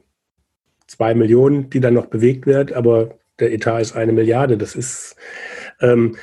zwei 0.88 1.14
Millionen, 1.14 1.70
die 1.70 1.82
dann 1.82 1.94
noch 1.94 2.06
bewegt 2.06 2.46
wird, 2.48 2.72
aber 2.72 3.18
der 3.40 3.52
Etat 3.52 3.82
ist 3.82 3.96
eine 3.96 4.14
Milliarde. 4.14 4.58
Das 4.58 4.76
ist, 4.76 5.18
ähm, 5.82 6.16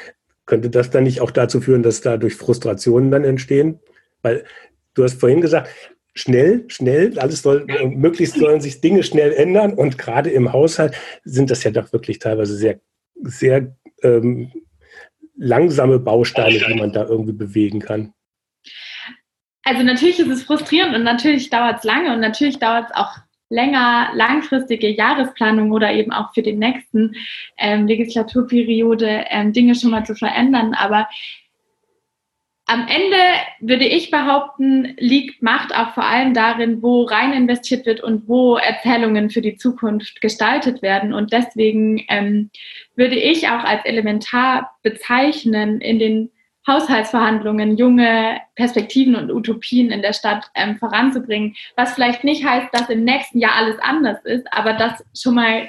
könnte 0.53 0.69
das 0.69 0.91
dann 0.91 1.05
nicht 1.05 1.23
auch 1.23 1.31
dazu 1.31 1.63
führen, 1.63 1.83
dass 1.83 2.03
dadurch 2.03 2.35
Frustrationen 2.35 3.11
dann 3.11 3.25
entstehen? 3.25 3.81
Weil 4.21 4.45
du 4.93 5.03
hast 5.03 5.19
vorhin 5.19 5.41
gesagt, 5.41 5.71
schnell, 6.13 6.67
schnell, 6.69 7.19
alles 7.19 7.41
soll, 7.41 7.65
möglichst 7.87 8.37
sollen 8.37 8.61
sich 8.61 8.83
Dinge 8.83 9.03
schnell 9.03 9.33
ändern 9.33 9.73
und 9.73 9.97
gerade 9.97 10.29
im 10.29 10.53
Haushalt 10.53 10.95
sind 11.25 11.51
das 11.51 11.65
ja 11.65 11.71
doch 11.71 11.91
wirklich 11.95 12.19
teilweise 12.19 12.55
sehr, 12.55 12.81
sehr 13.23 13.75
ähm, 14.03 14.53
langsame 15.39 15.99
Bausteine, 15.99 16.59
die 16.69 16.75
man 16.75 16.93
da 16.93 17.07
irgendwie 17.07 17.33
bewegen 17.33 17.81
kann. 17.81 18.13
Also 19.65 19.83
natürlich 19.83 20.21
ist 20.21 20.29
es 20.29 20.43
frustrierend 20.43 20.95
und 20.95 21.03
natürlich 21.03 21.49
dauert 21.49 21.79
es 21.79 21.85
lange 21.85 22.13
und 22.13 22.21
natürlich 22.21 22.59
dauert 22.59 22.91
es 22.91 22.95
auch 22.95 23.17
länger, 23.53 24.11
langfristige 24.15 24.89
Jahresplanung 24.89 25.73
oder 25.73 25.93
eben 25.93 26.13
auch 26.13 26.33
für 26.33 26.43
den 26.43 26.59
nächsten 26.59 27.15
ähm, 27.59 27.87
Legislaturperiode 27.87 29.27
ähm, 29.29 29.53
Dinge 29.53 29.75
schon 29.75 29.91
mal 29.91 30.05
zu 30.05 30.15
verändern. 30.15 30.75
Aber 30.75 31.07
am 32.65 32.87
Ende 32.89 33.17
würde 33.61 33.85
ich 33.85 34.11
behaupten, 34.11 34.95
liegt 34.99 35.43
Macht 35.43 35.77
auch 35.77 35.93
vor 35.93 36.05
allem 36.05 36.33
darin, 36.33 36.81
wo 36.81 37.03
rein 37.03 37.35
investiert 37.35 37.85
wird 37.85 38.01
und 38.01 38.29
wo 38.29 38.57
Erzählungen 38.57 39.29
für 39.29 39.43
die 39.43 39.57
Zukunft 39.57 40.21
gestaltet 40.23 40.81
werden. 40.81 41.13
Und 41.13 41.33
deswegen 41.33 42.03
ähm, 42.09 42.51
würde 42.97 43.17
ich 43.17 43.49
auch 43.49 43.65
als 43.65 43.85
elementar 43.85 44.71
bezeichnen, 44.83 45.81
in 45.83 45.99
den 45.99 46.31
Haushaltsverhandlungen, 46.67 47.77
junge 47.77 48.41
Perspektiven 48.55 49.17
und 49.17 49.33
Utopien 49.33 49.91
in 49.91 50.03
der 50.03 50.13
Stadt 50.13 50.51
ähm, 50.55 50.77
voranzubringen. 50.77 51.55
Was 51.77 51.95
vielleicht 51.95 52.25
nicht 52.25 52.45
heißt, 52.45 52.69
dass 52.73 52.89
im 52.89 53.05
nächsten 53.05 53.39
Jahr 53.39 53.57
alles 53.57 53.79
anders 53.81 54.25
ist, 54.25 54.47
aber 54.53 54.75
dass 54.75 55.05
schon 55.15 55.35
mal 55.35 55.69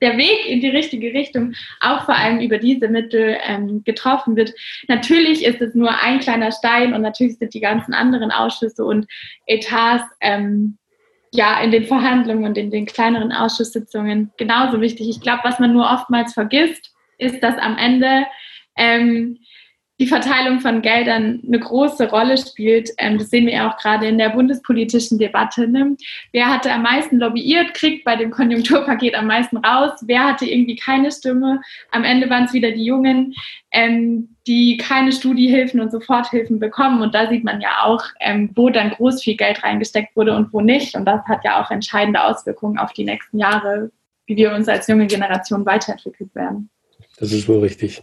der 0.00 0.16
Weg 0.16 0.46
in 0.46 0.60
die 0.60 0.68
richtige 0.68 1.12
Richtung 1.12 1.54
auch 1.80 2.04
vor 2.04 2.14
allem 2.14 2.40
über 2.40 2.58
diese 2.58 2.88
Mittel 2.88 3.36
ähm, 3.42 3.82
getroffen 3.84 4.36
wird. 4.36 4.52
Natürlich 4.86 5.44
ist 5.44 5.60
es 5.60 5.74
nur 5.74 5.90
ein 6.00 6.20
kleiner 6.20 6.52
Stein 6.52 6.94
und 6.94 7.02
natürlich 7.02 7.38
sind 7.38 7.54
die 7.54 7.60
ganzen 7.60 7.94
anderen 7.94 8.30
Ausschüsse 8.30 8.84
und 8.84 9.06
Etats 9.46 10.04
ähm, 10.20 10.78
ja 11.32 11.60
in 11.60 11.70
den 11.70 11.84
Verhandlungen 11.84 12.44
und 12.44 12.56
in 12.56 12.70
den 12.70 12.86
kleineren 12.86 13.32
Ausschusssitzungen 13.32 14.32
genauso 14.36 14.80
wichtig. 14.80 15.08
Ich 15.08 15.20
glaube, 15.20 15.40
was 15.44 15.58
man 15.58 15.72
nur 15.72 15.90
oftmals 15.90 16.32
vergisst, 16.32 16.94
ist, 17.18 17.42
dass 17.42 17.58
am 17.58 17.76
Ende 17.76 18.26
ähm, 18.76 19.38
die 20.00 20.06
Verteilung 20.06 20.60
von 20.60 20.80
Geldern 20.80 21.40
eine 21.46 21.58
große 21.58 22.08
Rolle 22.08 22.38
spielt. 22.38 22.90
Ähm, 22.98 23.18
das 23.18 23.30
sehen 23.30 23.46
wir 23.46 23.54
ja 23.54 23.70
auch 23.70 23.76
gerade 23.78 24.06
in 24.06 24.18
der 24.18 24.30
bundespolitischen 24.30 25.18
Debatte. 25.18 25.66
Ne? 25.66 25.96
Wer 26.32 26.46
hatte 26.46 26.72
am 26.72 26.82
meisten 26.82 27.18
lobbyiert, 27.18 27.74
kriegt 27.74 28.04
bei 28.04 28.14
dem 28.14 28.30
Konjunkturpaket 28.30 29.14
am 29.14 29.26
meisten 29.26 29.56
raus. 29.56 29.92
Wer 30.02 30.24
hatte 30.24 30.46
irgendwie 30.46 30.76
keine 30.76 31.10
Stimme? 31.10 31.60
Am 31.90 32.04
Ende 32.04 32.30
waren 32.30 32.44
es 32.44 32.52
wieder 32.52 32.70
die 32.70 32.84
Jungen, 32.84 33.34
ähm, 33.72 34.36
die 34.46 34.76
keine 34.76 35.10
Studiehilfen 35.10 35.80
und 35.80 35.90
Soforthilfen 35.90 36.60
bekommen. 36.60 37.02
Und 37.02 37.14
da 37.14 37.28
sieht 37.28 37.42
man 37.42 37.60
ja 37.60 37.82
auch, 37.82 38.04
ähm, 38.20 38.50
wo 38.54 38.70
dann 38.70 38.90
groß 38.90 39.22
viel 39.22 39.36
Geld 39.36 39.64
reingesteckt 39.64 40.14
wurde 40.14 40.36
und 40.36 40.52
wo 40.52 40.60
nicht. 40.60 40.94
Und 40.94 41.06
das 41.06 41.24
hat 41.26 41.44
ja 41.44 41.60
auch 41.60 41.72
entscheidende 41.72 42.22
Auswirkungen 42.22 42.78
auf 42.78 42.92
die 42.92 43.04
nächsten 43.04 43.38
Jahre, 43.38 43.90
wie 44.26 44.36
wir 44.36 44.54
uns 44.54 44.68
als 44.68 44.86
junge 44.86 45.08
Generation 45.08 45.66
weiterentwickelt 45.66 46.32
werden. 46.36 46.70
Das 47.20 47.32
ist 47.32 47.48
wohl 47.48 47.60
richtig. 47.60 48.02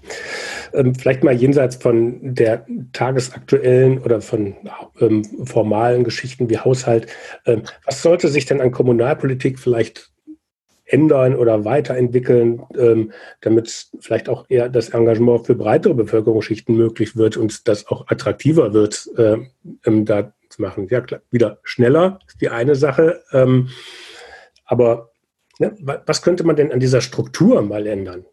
Ähm, 0.74 0.94
vielleicht 0.94 1.24
mal 1.24 1.34
jenseits 1.34 1.78
von 1.78 2.36
der 2.36 2.66
tagesaktuellen 2.92 4.00
oder 4.00 4.22
von 4.22 4.56
ähm, 5.00 5.24
formalen 5.46 6.04
Geschichten 6.04 6.50
wie 6.50 6.58
Haushalt. 6.58 7.08
Ähm, 7.46 7.64
was 7.86 8.02
sollte 8.02 8.28
sich 8.28 8.46
denn 8.46 8.62
an 8.62 8.72
Kommunalpolitik 8.72 9.58
vielleicht 9.60 10.12
ändern 10.86 11.36
oder 11.36 11.66
weiterentwickeln, 11.66 12.62
ähm, 12.78 13.12
damit 13.42 13.88
vielleicht 14.00 14.30
auch 14.30 14.46
eher 14.50 14.70
das 14.70 14.90
Engagement 14.90 15.46
für 15.46 15.56
breitere 15.56 15.96
Bevölkerungsschichten 15.96 16.76
möglich 16.76 17.16
wird 17.16 17.38
und 17.38 17.68
das 17.68 17.88
auch 17.88 18.08
attraktiver 18.08 18.74
wird, 18.74 19.10
äh, 19.18 19.38
da 19.84 20.34
zu 20.50 20.62
machen? 20.62 20.88
Ja, 20.90 21.02
klar, 21.02 21.22
wieder 21.32 21.60
schneller 21.64 22.20
ist 22.28 22.42
die 22.42 22.50
eine 22.50 22.76
Sache. 22.76 23.24
Ähm, 23.32 23.70
aber 24.66 25.12
ja, 25.58 25.72
was 26.06 26.22
könnte 26.22 26.44
man 26.44 26.56
denn 26.56 26.72
an 26.72 26.80
dieser 26.80 27.02
Struktur 27.02 27.62
mal 27.62 27.88
ändern? 27.88 28.26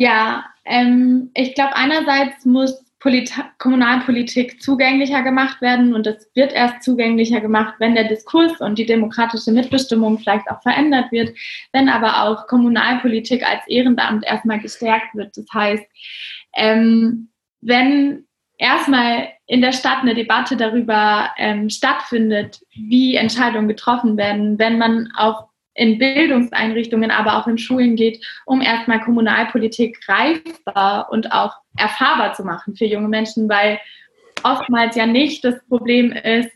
Ja, 0.00 0.46
ähm, 0.64 1.30
ich 1.34 1.54
glaube, 1.54 1.76
einerseits 1.76 2.46
muss 2.46 2.82
Polit 3.00 3.34
Kommunalpolitik 3.58 4.62
zugänglicher 4.62 5.20
gemacht 5.20 5.60
werden 5.60 5.92
und 5.94 6.06
es 6.06 6.26
wird 6.34 6.54
erst 6.54 6.82
zugänglicher 6.82 7.42
gemacht, 7.42 7.74
wenn 7.80 7.94
der 7.94 8.08
Diskurs 8.08 8.62
und 8.62 8.78
die 8.78 8.86
demokratische 8.86 9.52
Mitbestimmung 9.52 10.18
vielleicht 10.18 10.50
auch 10.50 10.62
verändert 10.62 11.12
wird, 11.12 11.36
wenn 11.74 11.90
aber 11.90 12.22
auch 12.22 12.46
Kommunalpolitik 12.46 13.46
als 13.46 13.60
Ehrenamt 13.68 14.24
erstmal 14.24 14.58
gestärkt 14.58 15.14
wird. 15.14 15.36
Das 15.36 15.44
heißt, 15.52 15.84
ähm, 16.56 17.28
wenn 17.60 18.24
erstmal 18.56 19.28
in 19.44 19.60
der 19.60 19.72
Stadt 19.72 20.00
eine 20.00 20.14
Debatte 20.14 20.56
darüber 20.56 21.28
ähm, 21.36 21.68
stattfindet, 21.68 22.60
wie 22.70 23.16
Entscheidungen 23.16 23.68
getroffen 23.68 24.16
werden, 24.16 24.58
wenn 24.58 24.78
man 24.78 25.10
auf 25.14 25.49
in 25.80 25.96
Bildungseinrichtungen, 25.96 27.10
aber 27.10 27.38
auch 27.38 27.46
in 27.46 27.56
Schulen 27.56 27.96
geht, 27.96 28.22
um 28.44 28.60
erstmal 28.60 29.00
Kommunalpolitik 29.00 29.98
greifbar 30.04 31.10
und 31.10 31.32
auch 31.32 31.54
erfahrbar 31.78 32.34
zu 32.34 32.44
machen 32.44 32.76
für 32.76 32.84
junge 32.84 33.08
Menschen, 33.08 33.48
weil 33.48 33.80
oftmals 34.42 34.94
ja 34.94 35.06
nicht 35.06 35.42
das 35.42 35.54
Problem 35.68 36.12
ist, 36.12 36.50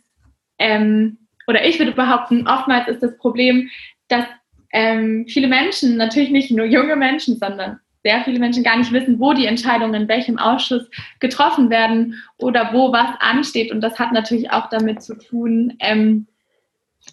ähm, 0.58 1.16
oder 1.46 1.64
ich 1.64 1.78
würde 1.78 1.92
behaupten, 1.92 2.46
oftmals 2.46 2.86
ist 2.88 3.02
das 3.02 3.16
Problem, 3.16 3.70
dass 4.08 4.26
ähm, 4.72 5.24
viele 5.26 5.48
Menschen, 5.48 5.96
natürlich 5.96 6.30
nicht 6.30 6.50
nur 6.50 6.66
junge 6.66 6.94
Menschen, 6.94 7.38
sondern 7.38 7.80
sehr 8.02 8.22
viele 8.24 8.38
Menschen 8.38 8.62
gar 8.62 8.76
nicht 8.76 8.92
wissen, 8.92 9.18
wo 9.20 9.32
die 9.32 9.46
Entscheidungen 9.46 10.02
in 10.02 10.08
welchem 10.08 10.38
Ausschuss 10.38 10.86
getroffen 11.20 11.70
werden 11.70 12.22
oder 12.36 12.74
wo 12.74 12.92
was 12.92 13.18
ansteht. 13.20 13.72
Und 13.72 13.80
das 13.80 13.98
hat 13.98 14.12
natürlich 14.12 14.50
auch 14.50 14.68
damit 14.68 15.02
zu 15.02 15.16
tun, 15.16 15.72
ähm, 15.80 16.26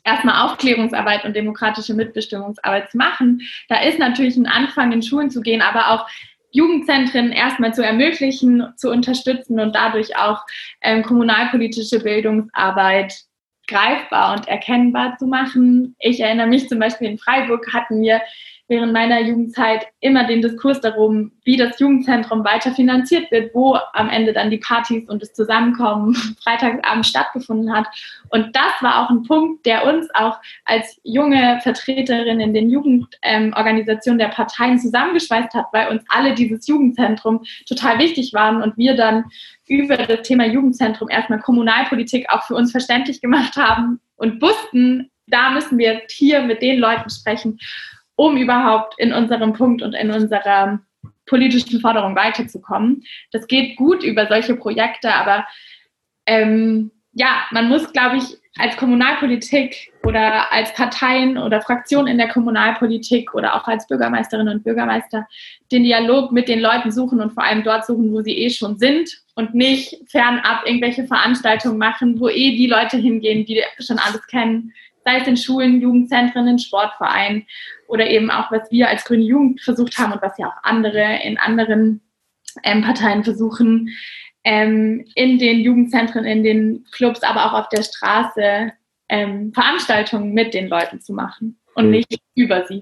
erstmal 0.04 0.46
Aufklärungsarbeit 0.46 1.26
und 1.26 1.36
demokratische 1.36 1.94
Mitbestimmungsarbeit 1.94 2.92
zu 2.92 2.98
machen. 2.98 3.42
Da 3.70 3.82
ist 3.82 4.00
natürlich 4.00 4.36
ein 4.38 4.48
Anfang, 4.48 4.92
in 4.92 5.02
Schulen 5.02 5.30
zu 5.30 5.42
gehen, 5.42 5.62
aber 5.62 5.92
auch 5.92 6.08
Jugendzentren 6.52 7.32
erstmal 7.32 7.74
zu 7.74 7.84
ermöglichen, 7.84 8.74
zu 8.76 8.90
unterstützen 8.90 9.60
und 9.60 9.76
dadurch 9.76 10.18
auch 10.18 10.44
ähm, 10.82 11.04
kommunalpolitische 11.04 12.00
Bildungsarbeit 12.00 13.14
greifbar 13.68 14.34
und 14.34 14.48
erkennbar 14.48 15.18
zu 15.18 15.28
machen. 15.28 15.96
Ich 16.00 16.20
erinnere 16.20 16.48
mich 16.48 16.68
zum 16.68 16.80
Beispiel 16.80 17.10
in 17.10 17.18
Freiburg 17.18 17.74
hatten 17.74 18.02
wir 18.02 18.22
während 18.72 18.94
meiner 18.94 19.20
Jugendzeit 19.20 19.86
immer 20.00 20.26
den 20.26 20.42
Diskurs 20.42 20.80
darum, 20.80 21.34
wie 21.44 21.58
das 21.58 21.78
Jugendzentrum 21.78 22.46
weiter 22.46 22.72
finanziert 22.72 23.30
wird, 23.30 23.54
wo 23.54 23.78
am 23.92 24.10
Ende 24.10 24.32
dann 24.32 24.50
die 24.50 24.60
Partys 24.60 25.10
und 25.10 25.22
das 25.22 25.34
Zusammenkommen 25.34 26.16
Freitagsabend 26.44 27.06
stattgefunden 27.06 27.76
hat. 27.76 27.86
Und 28.30 28.56
das 28.56 28.72
war 28.80 29.04
auch 29.04 29.10
ein 29.10 29.24
Punkt, 29.24 29.66
der 29.66 29.86
uns 29.86 30.08
auch 30.16 30.40
als 30.64 31.02
junge 31.04 31.60
Vertreterin 31.62 32.40
in 32.40 32.54
den 32.54 32.70
Jugendorganisationen 32.70 34.22
ähm, 34.22 34.30
der 34.30 34.34
Parteien 34.34 34.80
zusammengeschweißt 34.80 35.54
hat, 35.54 35.66
weil 35.74 35.90
uns 35.90 36.04
alle 36.08 36.34
dieses 36.34 36.66
Jugendzentrum 36.66 37.44
total 37.68 38.00
wichtig 38.00 38.34
waren 38.34 38.64
und 38.64 38.78
wir 38.78 38.96
dann 38.96 39.26
über 39.68 39.98
das 39.98 40.22
Thema 40.22 40.46
Jugendzentrum 40.46 41.10
erstmal 41.10 41.42
Kommunalpolitik 41.42 42.30
auch 42.30 42.44
für 42.44 42.56
uns 42.56 42.72
verständlich 42.72 43.20
gemacht 43.20 43.58
haben 43.58 44.00
und 44.16 44.42
wussten, 44.42 45.12
da 45.28 45.52
müssen 45.52 45.78
wir 45.78 46.04
hier 46.10 46.44
mit 46.44 46.62
den 46.62 46.80
Leuten 46.80 47.10
sprechen 47.10 47.60
um 48.16 48.38
überhaupt 48.38 48.96
in 48.98 49.14
unserem 49.14 49.54
Punkt 49.54 49.82
und 49.82 49.94
in 49.94 50.12
unserer 50.12 50.80
politischen 51.26 51.80
Forderung 51.80 52.16
weiterzukommen. 52.16 53.04
Das 53.32 53.48
geht 53.48 53.78
gut 53.78 54.04
über 54.04 54.28
solche 54.28 54.56
Projekte, 54.56 55.14
aber 55.14 55.46
ähm, 56.26 56.92
ja, 57.14 57.46
man 57.52 57.70
muss, 57.70 57.92
glaube 57.92 58.18
ich, 58.18 58.38
als 58.58 58.76
Kommunalpolitik 58.76 59.94
oder 60.04 60.52
als 60.52 60.74
Parteien 60.74 61.38
oder 61.38 61.62
Fraktionen 61.62 62.08
in 62.08 62.18
der 62.18 62.28
Kommunalpolitik 62.28 63.34
oder 63.34 63.56
auch 63.56 63.68
als 63.68 63.88
Bürgermeisterinnen 63.88 64.56
und 64.56 64.64
Bürgermeister 64.64 65.26
den 65.72 65.84
Dialog 65.84 66.34
mit 66.34 66.50
den 66.50 66.60
Leuten 66.60 66.92
suchen 66.92 67.22
und 67.22 67.32
vor 67.32 67.44
allem 67.44 67.64
dort 67.64 67.86
suchen, 67.86 68.12
wo 68.12 68.22
sie 68.22 68.38
eh 68.38 68.50
schon 68.50 68.78
sind 68.78 69.10
und 69.36 69.56
nicht 69.56 69.98
fernab 70.10 70.66
irgendwelche 70.66 71.06
Veranstaltungen 71.06 71.78
machen, 71.78 72.20
wo 72.20 72.28
eh 72.28 72.58
die 72.58 72.68
Leute 72.68 72.98
hingehen, 72.98 73.46
die 73.46 73.64
schon 73.80 74.00
alles 74.00 74.26
kennen, 74.28 74.74
sei 75.06 75.18
es 75.18 75.28
in 75.28 75.38
Schulen, 75.38 75.82
Jugendzentren, 75.82 76.48
in 76.48 76.60
Sportvereinen 76.60 77.46
oder 77.92 78.10
eben 78.10 78.32
auch, 78.32 78.52
was 78.52 78.72
wir 78.72 78.88
als 78.88 79.04
Grüne 79.04 79.24
Jugend 79.24 79.62
versucht 79.62 79.98
haben 79.98 80.14
und 80.14 80.22
was 80.22 80.38
ja 80.38 80.48
auch 80.48 80.64
andere 80.64 81.20
in 81.24 81.38
anderen 81.38 82.02
ähm, 82.64 82.82
Parteien 82.82 83.24
versuchen, 83.24 83.90
ähm, 84.46 85.06
in 85.16 85.38
den 85.38 85.60
Jugendzentren, 85.60 86.24
in 86.24 86.44
den 86.44 86.86
Clubs, 86.92 87.22
aber 87.22 87.46
auch 87.46 87.54
auf 87.54 87.70
der 87.70 87.84
Straße 87.84 88.72
ähm, 89.10 89.52
Veranstaltungen 89.54 90.34
mit 90.34 90.54
den 90.54 90.70
Leuten 90.70 91.02
zu 91.02 91.14
machen 91.14 91.60
und 91.76 91.88
mhm. 91.88 91.92
nicht 91.92 92.22
über 92.34 92.66
sie. 92.66 92.82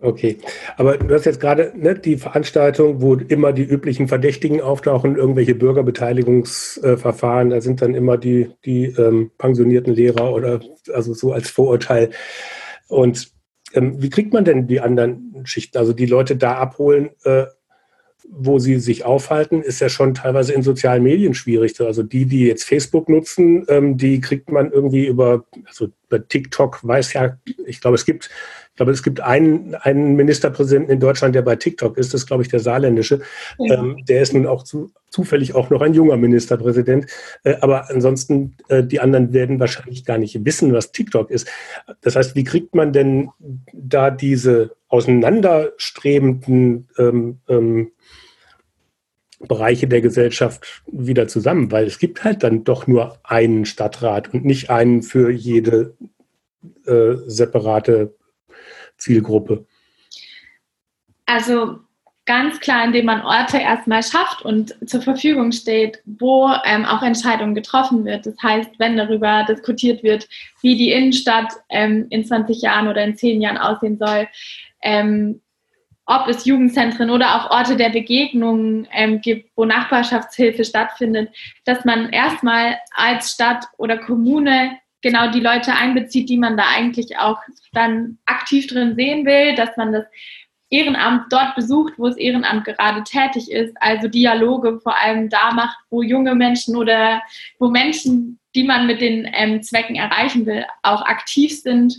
Okay, 0.00 0.38
aber 0.78 0.96
du 0.96 1.14
hast 1.14 1.26
jetzt 1.26 1.40
gerade 1.40 1.72
ne, 1.76 1.94
die 1.94 2.16
Veranstaltung, 2.16 3.02
wo 3.02 3.14
immer 3.14 3.52
die 3.52 3.62
üblichen 3.62 4.08
Verdächtigen 4.08 4.60
auftauchen, 4.60 5.14
irgendwelche 5.14 5.54
Bürgerbeteiligungsverfahren, 5.54 7.50
da 7.50 7.60
sind 7.60 7.82
dann 7.82 7.94
immer 7.94 8.16
die, 8.16 8.50
die 8.64 8.86
ähm, 8.86 9.30
pensionierten 9.38 9.94
Lehrer 9.94 10.32
oder 10.32 10.60
also 10.92 11.14
so 11.14 11.32
als 11.32 11.50
Vorurteil. 11.50 12.10
Und 12.88 13.30
ähm, 13.74 14.00
wie 14.02 14.10
kriegt 14.10 14.32
man 14.32 14.44
denn 14.44 14.66
die 14.66 14.80
anderen 14.80 15.42
Schichten, 15.44 15.78
also 15.78 15.92
die 15.92 16.06
Leute 16.06 16.36
da 16.36 16.54
abholen, 16.54 17.10
äh, 17.24 17.46
wo 18.30 18.58
sie 18.58 18.78
sich 18.78 19.04
aufhalten, 19.04 19.62
ist 19.62 19.80
ja 19.80 19.88
schon 19.88 20.14
teilweise 20.14 20.52
in 20.52 20.62
sozialen 20.62 21.02
Medien 21.02 21.34
schwierig. 21.34 21.80
Also 21.80 22.02
die, 22.02 22.26
die 22.26 22.46
jetzt 22.46 22.64
Facebook 22.64 23.08
nutzen, 23.08 23.64
ähm, 23.68 23.96
die 23.96 24.20
kriegt 24.20 24.50
man 24.50 24.70
irgendwie 24.70 25.06
über, 25.06 25.44
also 25.66 25.88
bei 26.08 26.18
TikTok 26.18 26.80
weiß 26.82 27.14
ja, 27.14 27.38
ich 27.66 27.80
glaube, 27.80 27.96
es 27.96 28.04
gibt 28.04 28.30
ich 28.72 28.76
glaube, 28.76 28.92
es 28.92 29.02
gibt 29.02 29.20
einen, 29.20 29.74
einen 29.74 30.16
Ministerpräsidenten 30.16 30.90
in 30.90 30.98
Deutschland, 30.98 31.34
der 31.34 31.42
bei 31.42 31.56
TikTok 31.56 31.98
ist, 31.98 32.14
das 32.14 32.22
ist, 32.22 32.26
glaube 32.26 32.42
ich, 32.42 32.48
der 32.48 32.60
saarländische. 32.60 33.20
Ja. 33.58 33.74
Ähm, 33.74 34.02
der 34.08 34.22
ist 34.22 34.32
nun 34.32 34.46
auch 34.46 34.62
zu, 34.62 34.90
zufällig 35.10 35.54
auch 35.54 35.68
noch 35.68 35.82
ein 35.82 35.92
junger 35.92 36.16
Ministerpräsident. 36.16 37.04
Äh, 37.44 37.56
aber 37.60 37.90
ansonsten, 37.90 38.56
äh, 38.68 38.82
die 38.82 38.98
anderen 38.98 39.34
werden 39.34 39.60
wahrscheinlich 39.60 40.06
gar 40.06 40.16
nicht 40.16 40.42
wissen, 40.46 40.72
was 40.72 40.90
TikTok 40.90 41.30
ist. 41.30 41.46
Das 42.00 42.16
heißt, 42.16 42.34
wie 42.34 42.44
kriegt 42.44 42.74
man 42.74 42.94
denn 42.94 43.28
da 43.74 44.10
diese 44.10 44.74
auseinanderstrebenden 44.88 46.88
ähm, 46.96 47.40
ähm, 47.48 47.92
Bereiche 49.48 49.88
der 49.88 50.00
Gesellschaft 50.00 50.82
wieder 50.86 51.28
zusammen, 51.28 51.70
weil 51.70 51.86
es 51.86 51.98
gibt 51.98 52.24
halt 52.24 52.42
dann 52.42 52.64
doch 52.64 52.86
nur 52.86 53.18
einen 53.24 53.64
Stadtrat 53.64 54.32
und 54.32 54.44
nicht 54.44 54.70
einen 54.70 55.02
für 55.02 55.30
jede 55.30 55.96
äh, 56.86 57.14
separate 57.26 58.14
Zielgruppe? 58.96 59.66
Also 61.26 61.80
ganz 62.24 62.60
klar, 62.60 62.84
indem 62.84 63.06
man 63.06 63.22
Orte 63.22 63.58
erstmal 63.58 64.02
schafft 64.02 64.42
und 64.44 64.76
zur 64.88 65.02
Verfügung 65.02 65.50
steht, 65.52 66.02
wo 66.04 66.50
ähm, 66.64 66.84
auch 66.84 67.02
Entscheidungen 67.02 67.54
getroffen 67.54 68.04
wird. 68.04 68.26
Das 68.26 68.34
heißt, 68.42 68.78
wenn 68.78 68.96
darüber 68.96 69.44
diskutiert 69.48 70.02
wird, 70.02 70.28
wie 70.60 70.76
die 70.76 70.92
Innenstadt 70.92 71.52
ähm, 71.68 72.06
in 72.10 72.24
20 72.24 72.62
Jahren 72.62 72.88
oder 72.88 73.02
in 73.02 73.16
10 73.16 73.40
Jahren 73.40 73.58
aussehen 73.58 73.98
soll, 73.98 74.28
ähm, 74.82 75.40
ob 76.06 76.28
es 76.28 76.44
Jugendzentren 76.44 77.10
oder 77.10 77.36
auch 77.36 77.50
Orte 77.50 77.76
der 77.76 77.90
Begegnung 77.90 78.86
ähm, 78.92 79.20
gibt, 79.20 79.50
wo 79.56 79.64
Nachbarschaftshilfe 79.64 80.64
stattfindet, 80.64 81.30
dass 81.64 81.84
man 81.84 82.10
erstmal 82.10 82.78
als 82.94 83.32
Stadt 83.32 83.64
oder 83.78 83.98
Kommune 83.98 84.78
genau 85.00 85.30
die 85.30 85.40
Leute 85.40 85.74
einbezieht, 85.74 86.28
die 86.28 86.38
man 86.38 86.56
da 86.56 86.64
eigentlich 86.74 87.18
auch 87.18 87.38
dann 87.72 88.18
aktiv 88.24 88.66
drin 88.66 88.94
sehen 88.94 89.26
will, 89.26 89.54
dass 89.54 89.76
man 89.76 89.92
das 89.92 90.04
Ehrenamt 90.70 91.30
dort 91.30 91.54
besucht, 91.54 91.92
wo 91.98 92.08
das 92.08 92.16
Ehrenamt 92.16 92.64
gerade 92.64 93.04
tätig 93.04 93.50
ist, 93.50 93.76
also 93.80 94.08
Dialoge 94.08 94.80
vor 94.80 94.96
allem 94.96 95.28
da 95.28 95.52
macht, 95.52 95.76
wo 95.90 96.02
junge 96.02 96.34
Menschen 96.34 96.76
oder 96.76 97.22
wo 97.58 97.68
Menschen, 97.68 98.38
die 98.54 98.64
man 98.64 98.86
mit 98.86 99.02
den 99.02 99.30
ähm, 99.34 99.62
Zwecken 99.62 99.96
erreichen 99.96 100.46
will, 100.46 100.64
auch 100.82 101.02
aktiv 101.02 101.60
sind, 101.60 101.94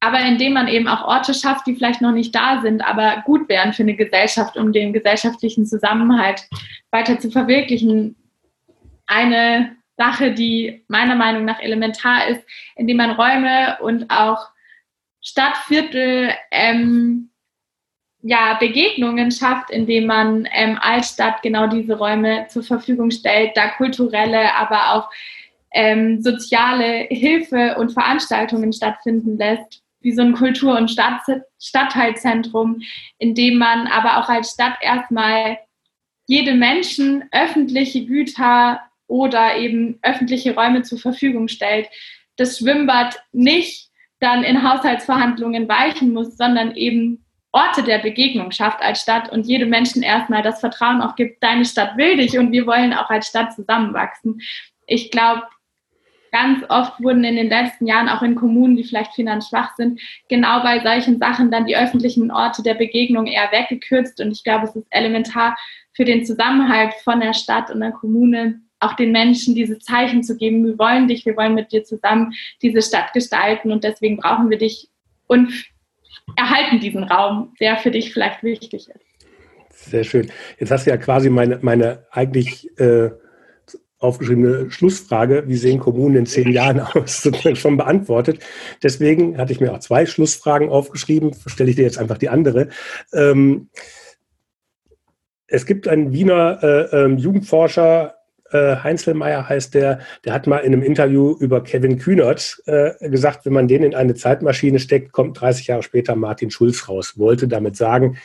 aber 0.00 0.20
indem 0.20 0.52
man 0.52 0.68
eben 0.68 0.88
auch 0.88 1.06
Orte 1.06 1.34
schafft, 1.34 1.66
die 1.66 1.74
vielleicht 1.74 2.00
noch 2.00 2.12
nicht 2.12 2.34
da 2.34 2.60
sind, 2.60 2.82
aber 2.82 3.22
gut 3.24 3.48
wären 3.48 3.72
für 3.72 3.82
eine 3.82 3.96
Gesellschaft, 3.96 4.56
um 4.56 4.72
den 4.72 4.92
gesellschaftlichen 4.92 5.66
Zusammenhalt 5.66 6.46
weiter 6.90 7.18
zu 7.18 7.30
verwirklichen. 7.30 8.16
Eine 9.06 9.76
Sache, 9.96 10.32
die 10.32 10.84
meiner 10.88 11.14
Meinung 11.14 11.44
nach 11.44 11.60
elementar 11.60 12.28
ist, 12.28 12.42
indem 12.76 12.98
man 12.98 13.12
Räume 13.12 13.78
und 13.80 14.10
auch 14.10 14.48
Stadtviertel 15.22 16.30
ähm, 16.50 17.30
ja, 18.22 18.54
Begegnungen 18.54 19.30
schafft, 19.30 19.70
indem 19.70 20.06
man 20.06 20.48
ähm, 20.52 20.78
als 20.80 21.10
Stadt 21.10 21.42
genau 21.42 21.68
diese 21.68 21.96
Räume 21.96 22.46
zur 22.48 22.62
Verfügung 22.62 23.10
stellt, 23.10 23.56
da 23.56 23.68
kulturelle, 23.68 24.54
aber 24.54 24.94
auch 24.94 25.10
ähm, 25.72 26.22
soziale 26.22 27.06
Hilfe 27.08 27.76
und 27.78 27.92
Veranstaltungen 27.92 28.72
stattfinden 28.72 29.36
lässt, 29.36 29.82
wie 30.06 30.12
so 30.12 30.22
ein 30.22 30.34
Kultur- 30.34 30.78
und 30.78 30.88
Stadt 30.88 31.22
Stadtteilzentrum, 31.60 32.80
in 33.18 33.34
dem 33.34 33.58
man 33.58 33.88
aber 33.88 34.18
auch 34.18 34.28
als 34.28 34.52
Stadt 34.52 34.76
erstmal 34.80 35.58
jedem 36.28 36.60
Menschen 36.60 37.24
öffentliche 37.32 38.06
Güter 38.06 38.80
oder 39.08 39.56
eben 39.56 39.98
öffentliche 40.02 40.54
Räume 40.54 40.82
zur 40.82 41.00
Verfügung 41.00 41.48
stellt. 41.48 41.88
Das 42.36 42.58
Schwimmbad 42.58 43.20
nicht 43.32 43.90
dann 44.20 44.44
in 44.44 44.62
Haushaltsverhandlungen 44.62 45.68
weichen 45.68 46.12
muss, 46.12 46.36
sondern 46.36 46.76
eben 46.76 47.24
Orte 47.50 47.82
der 47.82 47.98
Begegnung 47.98 48.52
schafft 48.52 48.82
als 48.82 49.00
Stadt 49.00 49.32
und 49.32 49.46
jedem 49.46 49.70
Menschen 49.70 50.04
erstmal 50.04 50.42
das 50.42 50.60
Vertrauen 50.60 51.02
auch 51.02 51.16
gibt, 51.16 51.42
deine 51.42 51.64
Stadt 51.64 51.96
will 51.96 52.16
dich 52.16 52.38
und 52.38 52.52
wir 52.52 52.64
wollen 52.64 52.94
auch 52.94 53.10
als 53.10 53.26
Stadt 53.26 53.52
zusammenwachsen. 53.54 54.40
Ich 54.86 55.10
glaube, 55.10 55.42
ganz 56.36 56.64
oft 56.68 57.02
wurden 57.02 57.24
in 57.24 57.36
den 57.36 57.48
letzten 57.48 57.86
Jahren 57.86 58.08
auch 58.08 58.22
in 58.22 58.34
Kommunen, 58.34 58.76
die 58.76 58.84
vielleicht 58.84 59.14
finanzschwach 59.14 59.74
sind, 59.76 60.00
genau 60.28 60.62
bei 60.62 60.80
solchen 60.80 61.18
Sachen 61.18 61.50
dann 61.50 61.66
die 61.66 61.76
öffentlichen 61.76 62.30
Orte 62.30 62.62
der 62.62 62.74
Begegnung 62.74 63.26
eher 63.26 63.50
weggekürzt. 63.52 64.20
Und 64.20 64.32
ich 64.32 64.44
glaube, 64.44 64.66
es 64.66 64.76
ist 64.76 64.86
elementar 64.90 65.56
für 65.94 66.04
den 66.04 66.26
Zusammenhalt 66.26 66.92
von 67.04 67.20
der 67.20 67.32
Stadt 67.32 67.70
und 67.70 67.80
der 67.80 67.92
Kommune, 67.92 68.60
auch 68.80 68.92
den 68.92 69.12
Menschen 69.12 69.54
diese 69.54 69.78
Zeichen 69.78 70.22
zu 70.22 70.36
geben, 70.36 70.66
wir 70.66 70.78
wollen 70.78 71.08
dich, 71.08 71.24
wir 71.24 71.34
wollen 71.38 71.54
mit 71.54 71.72
dir 71.72 71.82
zusammen 71.84 72.34
diese 72.60 72.82
Stadt 72.82 73.14
gestalten 73.14 73.72
und 73.72 73.82
deswegen 73.84 74.18
brauchen 74.18 74.50
wir 74.50 74.58
dich 74.58 74.90
und 75.26 75.50
erhalten 76.36 76.80
diesen 76.80 77.04
Raum, 77.04 77.54
der 77.58 77.78
für 77.78 77.90
dich 77.90 78.12
vielleicht 78.12 78.42
wichtig 78.42 78.88
ist. 78.88 79.00
Sehr 79.70 80.04
schön. 80.04 80.30
Jetzt 80.58 80.70
hast 80.70 80.86
du 80.86 80.90
ja 80.90 80.98
quasi 80.98 81.30
meine, 81.30 81.58
meine 81.62 82.04
eigentlich 82.10 82.68
äh, 82.78 83.10
aufgeschriebene 83.98 84.70
Schlussfrage, 84.70 85.44
wie 85.46 85.56
sehen 85.56 85.80
Kommunen 85.80 86.16
in 86.16 86.26
zehn 86.26 86.50
Jahren 86.50 86.80
aus, 86.80 87.28
schon 87.54 87.76
beantwortet. 87.76 88.40
Deswegen 88.82 89.38
hatte 89.38 89.52
ich 89.52 89.60
mir 89.60 89.72
auch 89.72 89.78
zwei 89.78 90.06
Schlussfragen 90.06 90.68
aufgeschrieben, 90.68 91.32
stelle 91.46 91.70
ich 91.70 91.76
dir 91.76 91.84
jetzt 91.84 91.98
einfach 91.98 92.18
die 92.18 92.28
andere. 92.28 92.68
Ähm, 93.12 93.68
es 95.46 95.64
gibt 95.64 95.88
einen 95.88 96.12
Wiener 96.12 96.58
äh, 96.62 97.04
äh, 97.04 97.14
Jugendforscher, 97.14 98.16
äh, 98.50 98.76
Heinzelmeier 98.76 99.48
heißt 99.48 99.74
der, 99.74 100.00
der 100.24 100.32
hat 100.32 100.46
mal 100.46 100.58
in 100.58 100.72
einem 100.72 100.82
Interview 100.82 101.36
über 101.38 101.62
Kevin 101.62 101.98
Kühnert 101.98 102.62
äh, 102.66 102.92
gesagt, 103.08 103.44
wenn 103.44 103.52
man 103.52 103.68
den 103.68 103.82
in 103.82 103.94
eine 103.94 104.14
Zeitmaschine 104.14 104.78
steckt, 104.78 105.12
kommt 105.12 105.40
30 105.40 105.68
Jahre 105.68 105.82
später 105.82 106.14
Martin 106.16 106.50
Schulz 106.50 106.88
raus. 106.88 107.18
Wollte 107.18 107.48
damit 107.48 107.76
sagen, 107.76 108.18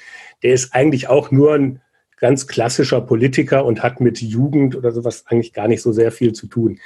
der 0.44 0.54
ist 0.54 0.74
eigentlich 0.74 1.08
auch 1.08 1.32
nur 1.32 1.54
ein 1.54 1.82
ganz 2.22 2.48
klassischer 2.48 3.02
Politiker 3.02 3.66
und 3.66 3.84
hat 3.84 4.00
mit 4.00 4.22
Jugend 4.22 4.76
oder 4.76 4.92
sowas 4.92 5.26
eigentlich 5.28 5.52
gar 5.52 5.68
nicht 5.68 5.82
so 5.82 5.92
sehr 5.92 6.12
viel 6.12 6.34
zu 6.34 6.48
tun. 6.48 6.80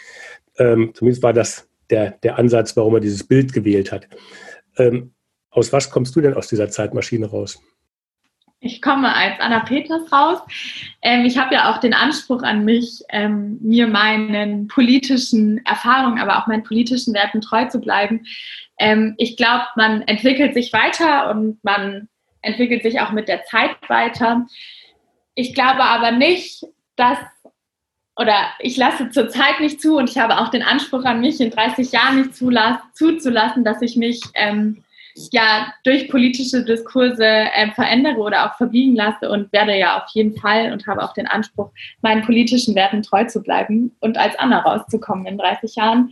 Ähm, 0.57 0.91
zumindest 0.95 1.21
war 1.21 1.33
das 1.33 1.69
der, 1.89 2.11
der 2.23 2.39
Ansatz, 2.39 2.75
warum 2.75 2.95
er 2.95 3.01
dieses 3.01 3.27
Bild 3.27 3.53
gewählt 3.53 3.91
hat. 3.91 4.07
Ähm, 4.77 5.13
aus 5.51 5.71
was 5.71 5.91
kommst 5.91 6.15
du 6.15 6.21
denn 6.21 6.33
aus 6.33 6.47
dieser 6.47 6.69
Zeitmaschine 6.69 7.27
raus? 7.27 7.61
Ich 8.61 8.81
komme 8.81 9.13
als 9.13 9.39
Anna 9.39 9.59
Peters 9.59 10.11
raus. 10.11 10.39
Ähm, 11.01 11.25
ich 11.25 11.37
habe 11.37 11.53
ja 11.53 11.71
auch 11.71 11.79
den 11.79 11.93
Anspruch 11.93 12.41
an 12.41 12.63
mich, 12.63 13.03
ähm, 13.09 13.59
mir 13.61 13.87
meinen 13.87 14.67
politischen 14.67 15.63
Erfahrungen, 15.65 16.19
aber 16.19 16.39
auch 16.39 16.47
meinen 16.47 16.63
politischen 16.63 17.13
Werten 17.13 17.41
treu 17.41 17.65
zu 17.65 17.79
bleiben. 17.79 18.25
Ähm, 18.79 19.15
ich 19.17 19.35
glaube, 19.35 19.65
man 19.75 20.01
entwickelt 20.03 20.53
sich 20.53 20.71
weiter 20.71 21.29
und 21.29 21.63
man 21.63 22.07
entwickelt 22.41 22.83
sich 22.83 23.01
auch 23.01 23.11
mit 23.11 23.27
der 23.27 23.43
Zeit 23.43 23.75
weiter. 23.87 24.45
Ich 25.35 25.53
glaube 25.53 25.83
aber 25.83 26.11
nicht, 26.11 26.65
dass, 26.95 27.19
oder 28.17 28.35
ich 28.59 28.77
lasse 28.77 29.09
zurzeit 29.09 29.59
nicht 29.59 29.81
zu 29.81 29.97
und 29.97 30.09
ich 30.09 30.17
habe 30.17 30.39
auch 30.39 30.49
den 30.49 30.63
Anspruch 30.63 31.03
an 31.03 31.19
mich, 31.19 31.41
in 31.41 31.51
30 31.51 31.91
Jahren 31.91 32.21
nicht 32.21 32.35
zuzulassen, 32.35 33.65
dass 33.65 33.81
ich 33.81 33.97
mich 33.97 34.21
ähm, 34.33 34.83
ja 35.31 35.73
durch 35.83 36.09
politische 36.09 36.63
Diskurse 36.63 37.25
äh, 37.25 37.71
verändere 37.71 38.17
oder 38.17 38.49
auch 38.49 38.57
verbiegen 38.57 38.95
lasse 38.95 39.29
und 39.29 39.51
werde 39.51 39.77
ja 39.77 40.01
auf 40.01 40.09
jeden 40.13 40.37
Fall 40.37 40.71
und 40.71 40.87
habe 40.87 41.03
auch 41.03 41.13
den 41.13 41.27
Anspruch, 41.27 41.71
meinen 42.01 42.23
politischen 42.23 42.75
Werten 42.75 43.03
treu 43.03 43.25
zu 43.25 43.41
bleiben 43.41 43.95
und 43.99 44.17
als 44.17 44.37
Anna 44.37 44.59
rauszukommen 44.59 45.25
in 45.25 45.37
30 45.37 45.75
Jahren. 45.75 46.11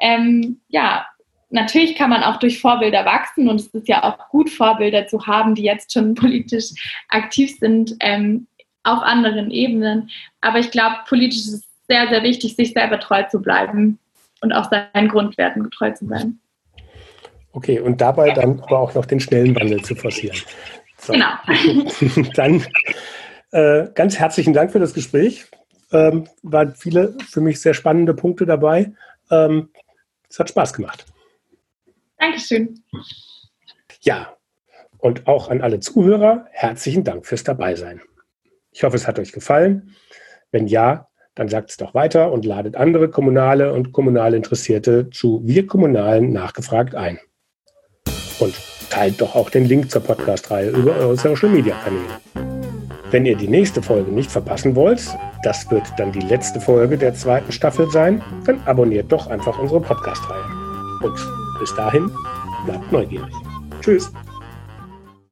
Ähm, 0.00 0.60
ja, 0.68 1.06
natürlich 1.50 1.94
kann 1.94 2.10
man 2.10 2.22
auch 2.22 2.38
durch 2.38 2.60
Vorbilder 2.60 3.04
wachsen 3.04 3.48
und 3.48 3.60
es 3.60 3.68
ist 3.68 3.88
ja 3.88 4.02
auch 4.02 4.28
gut, 4.28 4.50
Vorbilder 4.50 5.06
zu 5.06 5.26
haben, 5.26 5.54
die 5.54 5.62
jetzt 5.62 5.92
schon 5.92 6.14
politisch 6.14 6.70
aktiv 7.08 7.56
sind. 7.58 7.94
Ähm, 8.00 8.46
auf 8.84 9.02
anderen 9.02 9.50
Ebenen. 9.50 10.10
Aber 10.40 10.58
ich 10.58 10.70
glaube, 10.70 10.96
politisch 11.08 11.38
ist 11.38 11.54
es 11.54 11.62
sehr, 11.88 12.08
sehr 12.08 12.22
wichtig, 12.22 12.56
sich 12.56 12.72
selber 12.72 13.00
treu 13.00 13.22
zu 13.24 13.40
bleiben 13.40 13.98
und 14.40 14.52
auch 14.52 14.70
seinen 14.70 15.08
Grundwerten 15.08 15.70
treu 15.70 15.90
zu 15.92 16.06
bleiben. 16.06 16.40
Okay, 17.52 17.80
und 17.80 18.00
dabei 18.00 18.30
dann 18.30 18.60
aber 18.60 18.78
auch 18.78 18.94
noch 18.94 19.06
den 19.06 19.20
schnellen 19.20 19.54
Wandel 19.54 19.82
zu 19.82 19.94
forcieren. 19.94 20.36
So. 20.98 21.12
Genau. 21.12 21.30
dann 22.34 22.64
äh, 23.52 23.88
ganz 23.94 24.18
herzlichen 24.18 24.52
Dank 24.52 24.72
für 24.72 24.80
das 24.80 24.94
Gespräch. 24.94 25.46
Ähm, 25.92 26.28
waren 26.42 26.74
viele 26.74 27.16
für 27.28 27.40
mich 27.40 27.60
sehr 27.60 27.74
spannende 27.74 28.14
Punkte 28.14 28.46
dabei. 28.46 28.92
Ähm, 29.30 29.68
es 30.28 30.38
hat 30.38 30.48
Spaß 30.48 30.72
gemacht. 30.72 31.06
Dankeschön. 32.18 32.82
Ja, 34.00 34.36
und 34.98 35.26
auch 35.28 35.50
an 35.50 35.60
alle 35.60 35.80
Zuhörer 35.80 36.46
herzlichen 36.50 37.04
Dank 37.04 37.26
fürs 37.26 37.44
Dabeisein. 37.44 38.00
Ich 38.74 38.82
hoffe, 38.82 38.96
es 38.96 39.06
hat 39.06 39.20
euch 39.20 39.30
gefallen. 39.30 39.94
Wenn 40.50 40.66
ja, 40.66 41.06
dann 41.36 41.48
sagt 41.48 41.70
es 41.70 41.76
doch 41.76 41.94
weiter 41.94 42.32
und 42.32 42.44
ladet 42.44 42.74
andere 42.76 43.08
Kommunale 43.08 43.72
und 43.72 43.92
kommunale 43.92 44.36
Interessierte 44.36 45.10
zu 45.10 45.40
Wir 45.44 45.66
Kommunalen 45.66 46.32
nachgefragt 46.32 46.96
ein. 46.96 47.18
Und 48.40 48.54
teilt 48.90 49.20
doch 49.20 49.36
auch 49.36 49.48
den 49.48 49.64
Link 49.64 49.92
zur 49.92 50.02
Podcast-Reihe 50.02 50.70
über 50.70 50.96
eure 50.96 51.16
Social-Media-Kanäle. 51.16 52.20
Wenn 53.12 53.26
ihr 53.26 53.36
die 53.36 53.46
nächste 53.46 53.80
Folge 53.80 54.10
nicht 54.10 54.30
verpassen 54.30 54.74
wollt, 54.74 55.06
das 55.44 55.70
wird 55.70 55.84
dann 55.96 56.10
die 56.10 56.20
letzte 56.20 56.60
Folge 56.60 56.98
der 56.98 57.14
zweiten 57.14 57.52
Staffel 57.52 57.88
sein, 57.90 58.22
dann 58.44 58.60
abonniert 58.66 59.10
doch 59.12 59.28
einfach 59.28 59.56
unsere 59.60 59.80
Podcast-Reihe. 59.80 60.44
Und 61.00 61.16
bis 61.60 61.72
dahin, 61.76 62.10
bleibt 62.66 62.90
neugierig. 62.90 63.32
Tschüss. 63.80 64.12